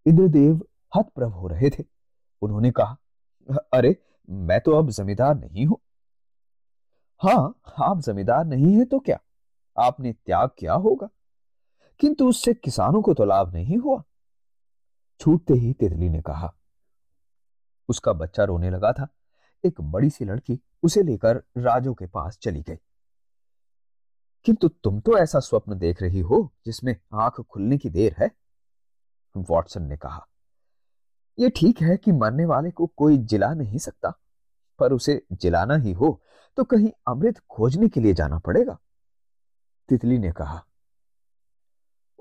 इंद्रदेव 0.07 0.67
हतप्रभ 0.97 1.33
हो 1.33 1.49
रहे 1.49 1.71
थे। 1.71 1.85
उन्होंने 2.43 2.71
कहा, 2.71 2.99
अरे, 3.75 3.97
मैं 4.31 4.61
तो 4.61 4.73
अब 4.73 4.91
जमींदार 4.91 5.35
नहीं 5.35 5.67
हूँ। 5.67 5.79
हाँ 7.19 7.61
आप 7.83 8.01
जमींदार 8.01 8.45
नहीं 8.45 8.75
है 8.75 8.85
तो 8.85 8.99
क्या? 8.99 9.21
आपने 9.79 10.13
त्याग 10.13 10.51
किया 10.59 10.75
होगा? 10.75 11.09
किंतु 12.01 12.29
उससे 12.29 12.55
किसानों 12.55 13.03
को 13.03 13.15
तो 13.15 13.25
लाभ 13.25 13.53
नहीं 13.53 13.77
हुआ। 13.77 14.03
छूटते 15.21 15.55
ही 15.55 15.73
तितली 15.73 16.09
ने 16.09 16.23
कहा। 16.23 16.53
उसका 17.89 18.13
बच्चा 18.13 18.45
रोने 18.45 18.71
लगा 18.71 18.93
था। 18.93 19.07
एक 19.65 19.81
बड़ी 19.81 20.11
सी 20.11 20.25
लड़की 20.25 20.61
उसे 20.83 21.03
लेकर 21.03 21.43
राजो 21.57 21.95
के 21.95 22.07
पास 22.07 22.39
चली 22.43 22.63
गई। 22.63 22.79
किंतु 24.45 24.69
तुम 24.69 25.01
तो 25.01 25.19
ऐसा 25.19 25.41
स्वप्न 25.41 25.79
देख 25.79 26.03
रही 26.03 26.21
हो 26.21 26.53
जिसमें 26.67 26.97
आँख 27.15 27.41
खुलने 27.41 27.79
की 27.79 27.91
देर 27.91 28.15
है? 28.19 28.31
वॉटसन 29.37 29.83
ने 29.83 29.97
कहा। 29.97 30.27
यह 31.39 31.51
ठीक 31.57 31.81
है 31.83 31.97
कि 31.97 32.13
मरने 32.13 32.45
वाले 32.45 32.71
को 32.71 32.87
कोई 32.87 33.19
जिला 33.19 33.53
नहीं 33.55 33.79
सकता, 33.79 34.13
पर 34.79 34.93
उसे 34.93 35.23
जिलाना 35.33 35.77
ही 35.77 35.93
हो 35.93 36.21
तो 36.57 36.65
कहीं 36.65 36.91
अमृत 37.07 37.39
खोजने 37.51 37.89
के 37.89 38.01
लिए 38.01 38.13
जाना 38.15 38.39
पड़ेगा। 38.39 38.79
तितली 39.89 40.19
ने 40.19 40.33
कहा। 40.33 40.65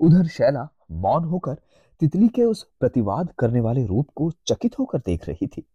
उधर 0.04 0.26
शैला 0.26 0.68
मौन 0.90 1.24
होकर 1.24 1.54
तितली 2.00 2.28
के 2.28 2.42
उस 2.42 2.62
प्रतिवाद 2.80 3.32
करने 3.38 3.60
वाले 3.60 3.86
रूप 3.86 4.08
को 4.14 4.30
चकित 4.46 4.78
होकर 4.78 4.98
देख 4.98 5.28
रही 5.28 5.46
थी 5.46 5.68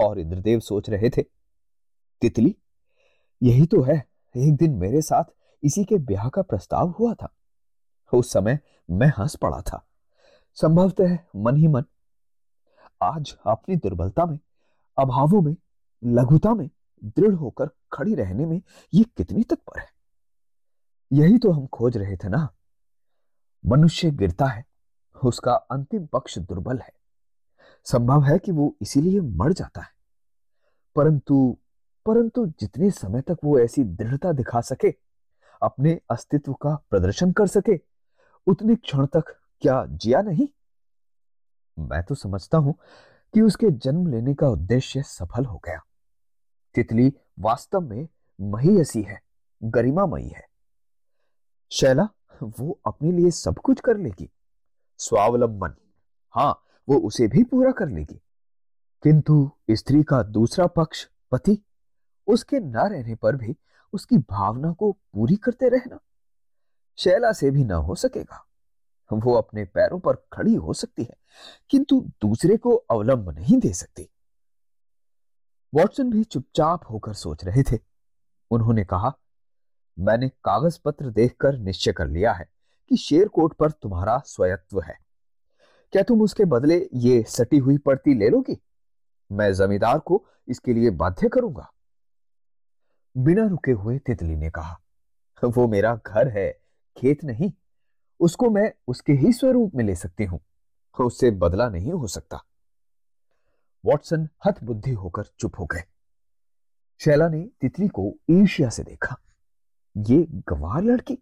और 0.00 0.18
इंद्रदेव 0.18 0.60
सोच 0.60 0.90
रहे 0.90 1.10
थे, 1.10 1.22
तितली, 2.20 2.56
यही 3.42 3.66
तो 3.66 3.82
है, 3.82 4.08
एक 4.36 4.56
दिन 4.56 4.74
मेरे 4.74 5.02
साथ 5.02 5.24
इसी 5.62 5.84
के 5.84 5.96
ब्याह 5.96 6.28
का 6.28 6.42
प्रस्ताव 6.42 6.90
हुआ 6.90 7.14
था। 7.14 7.34
उस 8.14 8.32
समय 8.32 8.58
मैं 8.90 9.12
हंस 9.18 9.36
पड़ा 9.36 9.60
था। 9.60 9.86
संभवतः 10.54 11.18
मन 11.36 11.56
ही 11.56 11.68
मन, 11.68 11.82
आज 13.02 13.36
अपनी 13.46 13.76
दुर्बलता 13.76 14.26
में, 14.26 14.38
अभावों 14.98 15.42
में, 15.42 15.56
लघुता 16.04 16.54
में 16.54 16.70
दृढ़ 17.04 17.34
होकर 17.34 17.70
खड़ी 17.92 18.14
रहने 18.14 18.46
में 18.46 18.62
ये 18.94 19.04
कितनी 19.04 19.42
तत्पर 19.42 19.80
है। 19.80 19.88
यही 21.12 21.38
तो 21.38 21.50
हम 21.50 21.66
खोज 21.66 21.96
रहे 21.96 22.16
थे 22.16 22.28
ना। 22.28 22.48
मनुष्य 23.66 24.10
गिरता 24.10 24.46
है, 24.46 24.64
उसका 25.24 25.54
अंतिम 25.54 26.06
पक्ष 26.06 26.38
दुर्बल 26.38 26.78
है। 26.78 26.92
संभव 27.84 28.24
है 28.24 28.38
कि 28.38 28.52
वो 28.52 28.76
इसीलिए 28.82 29.20
मर 29.20 29.52
जाता 29.52 29.80
है। 29.80 29.88
परंतु 30.96 31.58
परंतु 32.06 32.46
जितने 32.46 32.90
समय 32.90 33.20
तक 33.20 33.36
वो 33.44 33.58
ऐसी 33.58 33.84
दृढ़ता 33.84 34.32
दिखा 34.32 34.60
सके, 34.60 34.94
अपने 35.62 36.00
अस्तित्व 36.10 36.52
का 36.52 36.84
प्रदर्शन 36.90 37.32
कर 37.32 37.46
सके, 37.46 37.80
उतने 38.46 38.76
क्षण 38.76 39.06
तक 39.06 39.36
क्या 39.60 39.86
जिया 39.86 40.22
नहीं? 40.22 40.48
मैं 41.78 42.02
तो 42.02 42.14
समझता 42.14 42.58
हूँ 42.58 42.74
कि 43.34 43.40
उसके 43.40 43.70
जन्म 43.70 44.06
लेने 44.06 44.34
का 44.34 44.48
उद्देश्य 44.48 45.02
सफल 45.02 45.44
हो 45.44 45.58
गया। 45.58 45.80
तितली 46.74 47.12
वास्तव 47.38 47.80
में 47.80 48.08
महीयसी 48.40 49.02
है, 49.02 49.22
गरिमामयी 49.64 50.28
है। 50.28 50.46
शैला 51.72 52.08
वो 52.42 52.80
अपने 52.86 53.12
लिए 53.12 53.30
सब 53.30 53.58
कुछ 53.58 53.80
कर 53.80 53.96
लेगी। 53.96 54.30
स्वावलंबन। 54.98 55.74
हाँ 56.30 56.62
वो 56.88 56.98
उसे 56.98 57.28
भी 57.28 57.42
पूरा 57.42 57.72
कर 57.72 57.88
लेगी। 57.88 58.20
किंतु 59.02 59.50
स्त्री 59.70 60.02
का 60.02 60.22
दूसरा 60.22 60.66
पक्ष, 60.66 61.08
पति, 61.30 61.58
उसके 62.26 62.60
न 62.60 62.76
रहने 62.76 63.14
पर 63.14 63.36
भी 63.36 63.56
उसकी 63.92 64.18
भावना 64.18 64.72
को 64.72 64.92
पूरी 64.92 65.36
करते 65.36 65.68
रहना 65.68 65.98
शैला 66.98 67.32
से 67.32 67.50
भी 67.50 67.64
ना 67.64 67.76
हो 67.76 67.94
सकेगा। 67.94 68.46
वो 69.12 69.34
अपने 69.34 69.64
पैरों 69.64 69.98
पर 70.00 70.12
खड़ी 70.32 70.54
हो 70.54 70.72
सकती 70.72 71.04
है, 71.04 71.14
किंतु 71.70 72.00
दूसरे 72.00 72.56
को 72.56 72.74
अवलंब 72.74 73.28
नहीं 73.30 73.58
दे 73.58 73.72
सकती। 73.72 74.10
वॉटसन 75.74 76.10
भी 76.10 76.24
चुपचाप 76.24 76.80
होकर 76.90 77.12
सोच 77.12 77.44
रहे 77.44 77.62
थे। 77.62 77.78
उन्होंने 78.50 78.84
कहा 78.84 79.18
मैंने 79.98 80.28
कागज़ 80.28 80.78
पत्र 80.84 81.10
देखकर 81.10 81.58
निश्चय 81.58 81.92
कर 81.92 82.06
लिया 82.06 82.32
है 82.32 82.48
कि 82.88 82.96
शेरकोट 82.96 83.54
पर 83.54 83.70
तुम्हारा 83.70 84.18
स्वयत्व 84.18 84.80
है। 84.80 84.98
क्या 85.92 86.02
तुम 86.02 86.22
उसके 86.22 86.44
बदले 86.44 86.88
ये 86.94 87.22
सटी 87.22 87.58
हुई 87.58 87.78
पड़ती 87.78 88.14
ले 88.14 88.28
लोगी? 88.28 88.62
मैं 89.32 89.52
जमींदार 89.54 89.98
को 89.98 90.24
इसके 90.48 90.72
लिए 90.72 90.90
बाध्य 90.90 91.28
करूँगा। 91.28 91.70
बिना 93.16 93.46
रुके 93.46 93.72
हुए 93.72 93.98
तितली 93.98 94.36
ने 94.36 94.50
कहा, 94.50 94.80
वो 95.44 95.68
मेरा 95.68 96.00
घर 96.06 96.28
है, 96.28 96.60
खेत 96.96 97.24
नहीं। 97.24 97.52
उसको 98.20 98.50
मैं 98.50 98.72
उसके 98.88 99.12
ही 99.12 99.32
स्वरूप 99.32 99.74
में 99.74 99.84
ले 99.84 99.94
सकती 99.94 100.24
हूँ। 100.24 100.40
उससे 101.00 101.30
बदला 101.30 101.68
नहीं 101.68 101.92
हो 101.92 102.06
सकता। 102.06 102.44
वॉटसन 103.84 104.28
हत 104.46 104.64
बुद्धि 104.64 104.90
होकर 104.90 105.22
चुप 105.38 105.58
हो 105.58 105.66
गए। 105.66 105.82
शैला 107.00 107.28
ने 107.28 107.48
तितली 107.60 107.88
को 107.88 108.14
ईर्ष्या 108.30 108.68
से 108.68 108.82
देखा। 108.82 109.16
ये 109.96 110.26
गवार 110.48 110.82
लड़की 110.82 111.18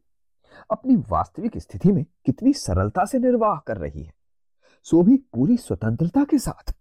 अपनी 0.70 0.96
वास्तविक 1.10 1.58
स्थिति 1.58 1.92
में 1.92 2.04
कितनी 2.26 2.52
सरलता 2.52 3.04
से 3.04 3.18
निर्वाह 3.18 3.58
कर 3.58 3.76
रही 3.76 4.02
है, 4.02 4.12
सो 4.86 5.02
भी 5.02 5.16
पूरी 5.32 5.56
स्वतंत्रता 5.56 6.24
के 6.24 6.38
साथ। 6.38 6.72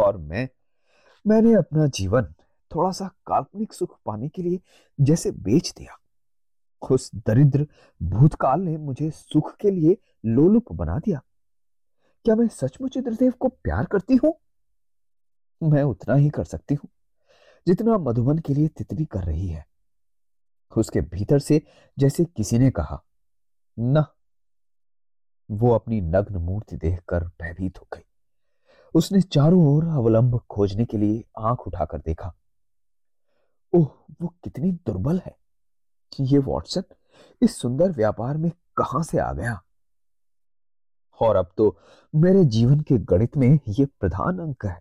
और 0.00 0.16
मैं, 0.16 0.48
मैंने 1.26 1.54
अपना 1.54 1.86
जीवन 1.86 2.34
थोड़ा 2.70 2.90
सा 2.90 3.10
काल्पनिक 3.26 3.72
सुख 3.72 3.98
पाने 4.06 4.28
के 4.28 4.42
लिए 4.42 4.60
जैसे 5.00 5.30
बेच 5.30 5.72
दिया। 5.78 5.96
उस 6.82 7.10
दरिद्र 7.16 7.66
भूतकाल 8.02 8.60
ने 8.60 8.76
मुझे 8.76 9.10
सुख 9.10 9.56
के 9.56 9.70
लिए 9.70 9.96
लोलुप 10.26 10.72
बना 10.72 10.98
दिया। 10.98 11.20
क्या 12.24 12.34
मैं 12.36 12.48
सचमुच 12.48 12.96
इंद्रदेव 12.96 13.32
को 13.32 13.48
प्यार 13.48 13.84
करती 13.84 14.16
हूँ? 14.16 14.34
मैं 15.62 15.82
उतना 15.82 16.14
ही 16.14 16.30
कर 16.30 16.44
सकती 16.44 16.74
हूँ 16.74 16.90
जितना 17.66 17.98
मधुबन 17.98 18.38
के 18.38 18.54
लिए 18.54 18.68
तितली 18.68 19.04
कर 19.04 19.24
रही 19.24 19.48
है। 19.48 19.64
उसके 20.76 21.00
भीतर 21.00 21.38
से 21.38 21.62
जैसे 21.98 22.24
किसी 22.24 22.58
ने 22.58 22.70
कहा, 22.70 23.02
न। 23.78 24.04
वो 25.50 25.70
अपनी 25.70 26.00
नग्न 26.00 26.36
मूर्ति 26.36 26.76
देखकर 26.76 27.24
भयभीत 27.24 27.78
हो 27.78 27.88
गई। 27.94 28.02
उसने 28.94 29.20
चारों 29.20 29.66
ओर 29.66 29.84
अवलंब 29.84 30.40
खोजने 30.50 30.84
के 30.84 30.96
लिए 30.96 31.24
आँख 31.38 31.66
उठाकर 31.66 31.98
देखा। 31.98 32.32
ओह, 33.74 33.86
वो 34.22 34.28
कितनी 34.44 34.72
दुर्बल 34.72 35.20
है! 35.26 35.36
ये 36.20 36.38
वॉटसन 36.38 36.82
इस 37.42 37.60
सुंदर 37.60 37.92
व्यापार 37.92 38.36
में 38.36 38.50
कहाँ 38.50 39.02
से 39.02 39.18
आ 39.18 39.32
गया? 39.32 39.62
और 41.20 41.36
अब 41.36 41.52
तो 41.56 41.78
मेरे 42.14 42.44
जीवन 42.44 42.80
के 42.80 42.98
गणित 42.98 43.36
में 43.36 43.58
ये 43.68 43.86
प्रधान 43.86 44.38
अंक 44.38 44.66
है। 44.66 44.80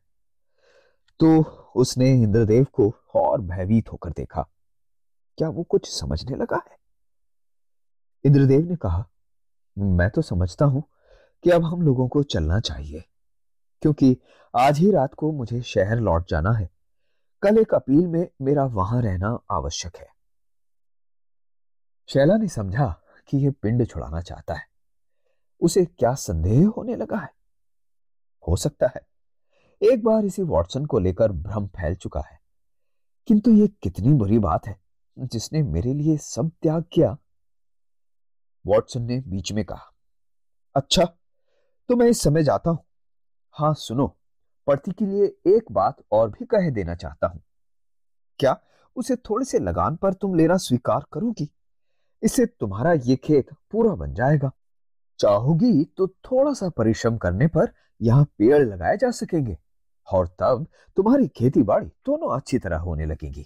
तो 1.20 1.42
उसने 1.76 2.12
इंद्रदेव 2.12 2.64
को 2.64 2.96
और 3.16 3.42
भयभीत 3.42 3.92
होकर 3.92 4.10
देखा। 4.10 4.50
क्या 5.40 5.50
वो 5.50 5.64
कुछ 5.64 6.00
समझने 6.00 6.38
लगा 6.38 6.62
है? 6.72 6.78
इंद्रदेव 8.26 8.62
ने 8.62 8.76
कहा, 8.76 9.10
मैं 9.78 10.10
तो 10.10 10.22
समझता 10.22 10.66
हूँ 10.66 10.84
कि 11.44 11.50
अब 11.50 11.64
हम 11.64 11.82
लोगों 11.82 12.08
को 12.08 12.24
चलना 12.24 12.60
चाहिए, 12.60 13.04
क्योंकि 13.82 14.18
आज 14.56 14.78
ही 14.78 14.92
रात 14.92 15.14
को 15.14 15.32
मुझे 15.32 15.62
शहर 15.62 16.00
लौट 16.00 16.30
जाना 16.30 16.52
है। 16.52 16.70
कल 17.42 17.58
एक 17.58 17.74
अपील 17.74 18.08
में 18.08 18.28
मेरा 18.42 18.66
वहाँ 18.66 19.02
रहना 19.02 19.40
आवश्यक 19.52 19.98
है। 19.98 20.08
शैला 22.08 22.38
ने 22.38 22.48
समझा 22.48 23.02
कि 23.28 23.38
यह 23.38 23.54
पिंड 23.62 23.88
छुड़ाना 23.88 24.22
चाहता 24.22 24.54
है। 24.54 24.68
उसे 25.62 25.86
क्या 25.86 26.14
संदेह 26.14 26.68
होने 26.68 26.96
लगा 26.96 27.18
है? 27.18 27.30
हो 28.48 28.56
सकता 28.56 28.88
है। 28.88 29.02
एक 29.82 30.04
बार 30.04 30.26
इसी 30.26 30.44
वॉटसन 30.44 30.86
को 30.86 31.00
लेकर 31.00 31.32
भ्रम 31.32 31.68
फैल 31.68 31.96
चुका 31.96 32.20
है। 32.20 32.40
किंतु 33.28 33.52
यह 33.52 33.70
कितनी 33.84 34.14
बुरी 34.14 34.40
बात 34.40 34.68
है। 34.68 34.89
जिसने 35.24 35.62
मेरे 35.64 35.94
लिए 35.94 36.18
सब 36.18 36.52
त्याग 36.62 36.84
किया। 36.94 37.18
वॉटसन 38.66 39.02
ने 39.02 39.20
बीच 39.28 39.52
में 39.52 39.64
कहा 39.66 39.92
अच्छा 40.76 41.06
तो 41.90 41.96
मैं 41.96 42.08
इस 42.08 42.22
समय 42.22 42.44
जाता 42.44 42.70
हूँ। 42.70 42.84
हाँ, 43.56 43.74
सुनो 43.74 44.08
पड़ती 44.68 44.92
के 44.92 45.06
लिए 45.06 45.26
एक 45.48 45.72
बात 45.72 46.04
और 46.12 46.30
भी 46.30 46.46
कह 46.46 46.70
देना 46.70 46.96
चाहता 46.96 47.28
हूँ। 47.28 47.42
क्या 48.40 48.56
उसे 48.96 49.16
थोड़े 49.16 49.46
से 49.46 49.60
लगान 49.60 49.96
पर 49.96 50.14
तुम 50.14 50.36
लेना 50.36 50.58
स्वीकार 50.58 51.06
करोगी? 51.14 51.50
इससे 52.24 52.46
तुम्हारा 52.46 52.94
ये 52.94 53.16
खेत 53.16 53.50
पूरा 53.72 53.94
बन 53.96 54.14
जाएगा। 54.14 54.52
चाहोगी 55.20 55.84
तो 55.98 56.08
थोड़ा 56.08 56.54
सा 56.54 56.70
परिश्रम 56.70 57.18
करने 57.18 57.48
पर 57.48 57.72
यहाँ 58.02 58.24
पेड़ 58.38 58.62
लगाए 58.64 58.98
जा 58.98 59.12
सकेंगे 59.12 59.58
और 60.08 60.28
तब 60.40 60.66
तुम्हारी 60.98 61.28
खेती 61.28 61.64
बाड़ी 61.64 61.88
दोनों 62.06 62.36
अच्छी 62.36 62.60
तरह 62.60 62.78
होने 62.78 63.06
लगेगी। 63.06 63.46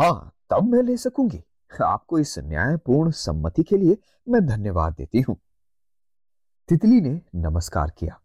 हाँ, 0.00 0.34
तब 0.50 0.62
मैं 0.62 0.82
ले 0.82 0.96
सकूँगी। 0.96 1.44
आपको 1.84 2.18
इस 2.18 2.38
न्यायपूर्ण 2.38 3.10
सम्मति 3.10 3.62
के 3.62 3.76
लिए 3.76 3.98
मैं 4.28 4.46
धन्यवाद 4.46 4.92
देती 4.92 5.20
हूँ। 5.20 5.36
तितली 6.68 7.00
ने 7.00 7.20
नमस्कार 7.34 7.92
किया। 7.98 8.20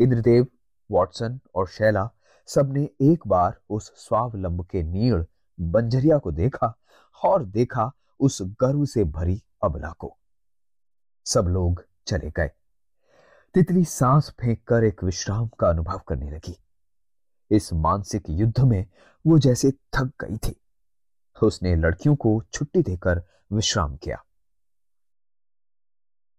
इंद्रदेव, 0.00 0.46
वॉटसन 0.90 1.40
और 1.54 1.68
शैला 1.68 2.10
सबने 2.46 2.90
एक 3.00 3.26
बार 3.26 3.60
उस 3.70 3.92
स्वावलंब 3.96 4.66
के 4.66 4.82
नीड़ 4.82 5.22
बंजरिया 5.60 6.18
को 6.18 6.32
देखा 6.32 6.78
और 7.24 7.44
देखा 7.44 7.92
उस 8.20 8.38
गर्व 8.42 8.84
से 8.84 9.04
भरी 9.04 9.42
अबला 9.62 9.92
को। 9.92 10.16
सब 11.24 11.44
लोग 11.44 11.84
चले 12.06 12.30
गए। 12.30 12.50
तितली 13.54 13.84
सांस 13.84 14.30
फेंक 14.30 14.64
कर 14.68 14.84
एक 14.84 15.04
विश्राम 15.04 15.48
का 15.48 15.68
अनुभव 15.68 15.98
करने 15.98 16.30
लगी। 16.30 16.56
इस 17.50 17.72
मानसिक 17.72 18.22
युद्ध 18.28 18.60
में 18.60 18.86
वो 19.26 19.38
जैसे 19.38 19.70
थक 19.70 20.12
गई 20.20 20.36
थी। 20.36 20.60
उसने 21.42 21.76
लड़कियों 21.76 22.16
को 22.16 22.42
छुट्टी 22.52 22.82
देकर 22.82 23.22
विश्राम 23.52 23.96
किया। 23.96 24.22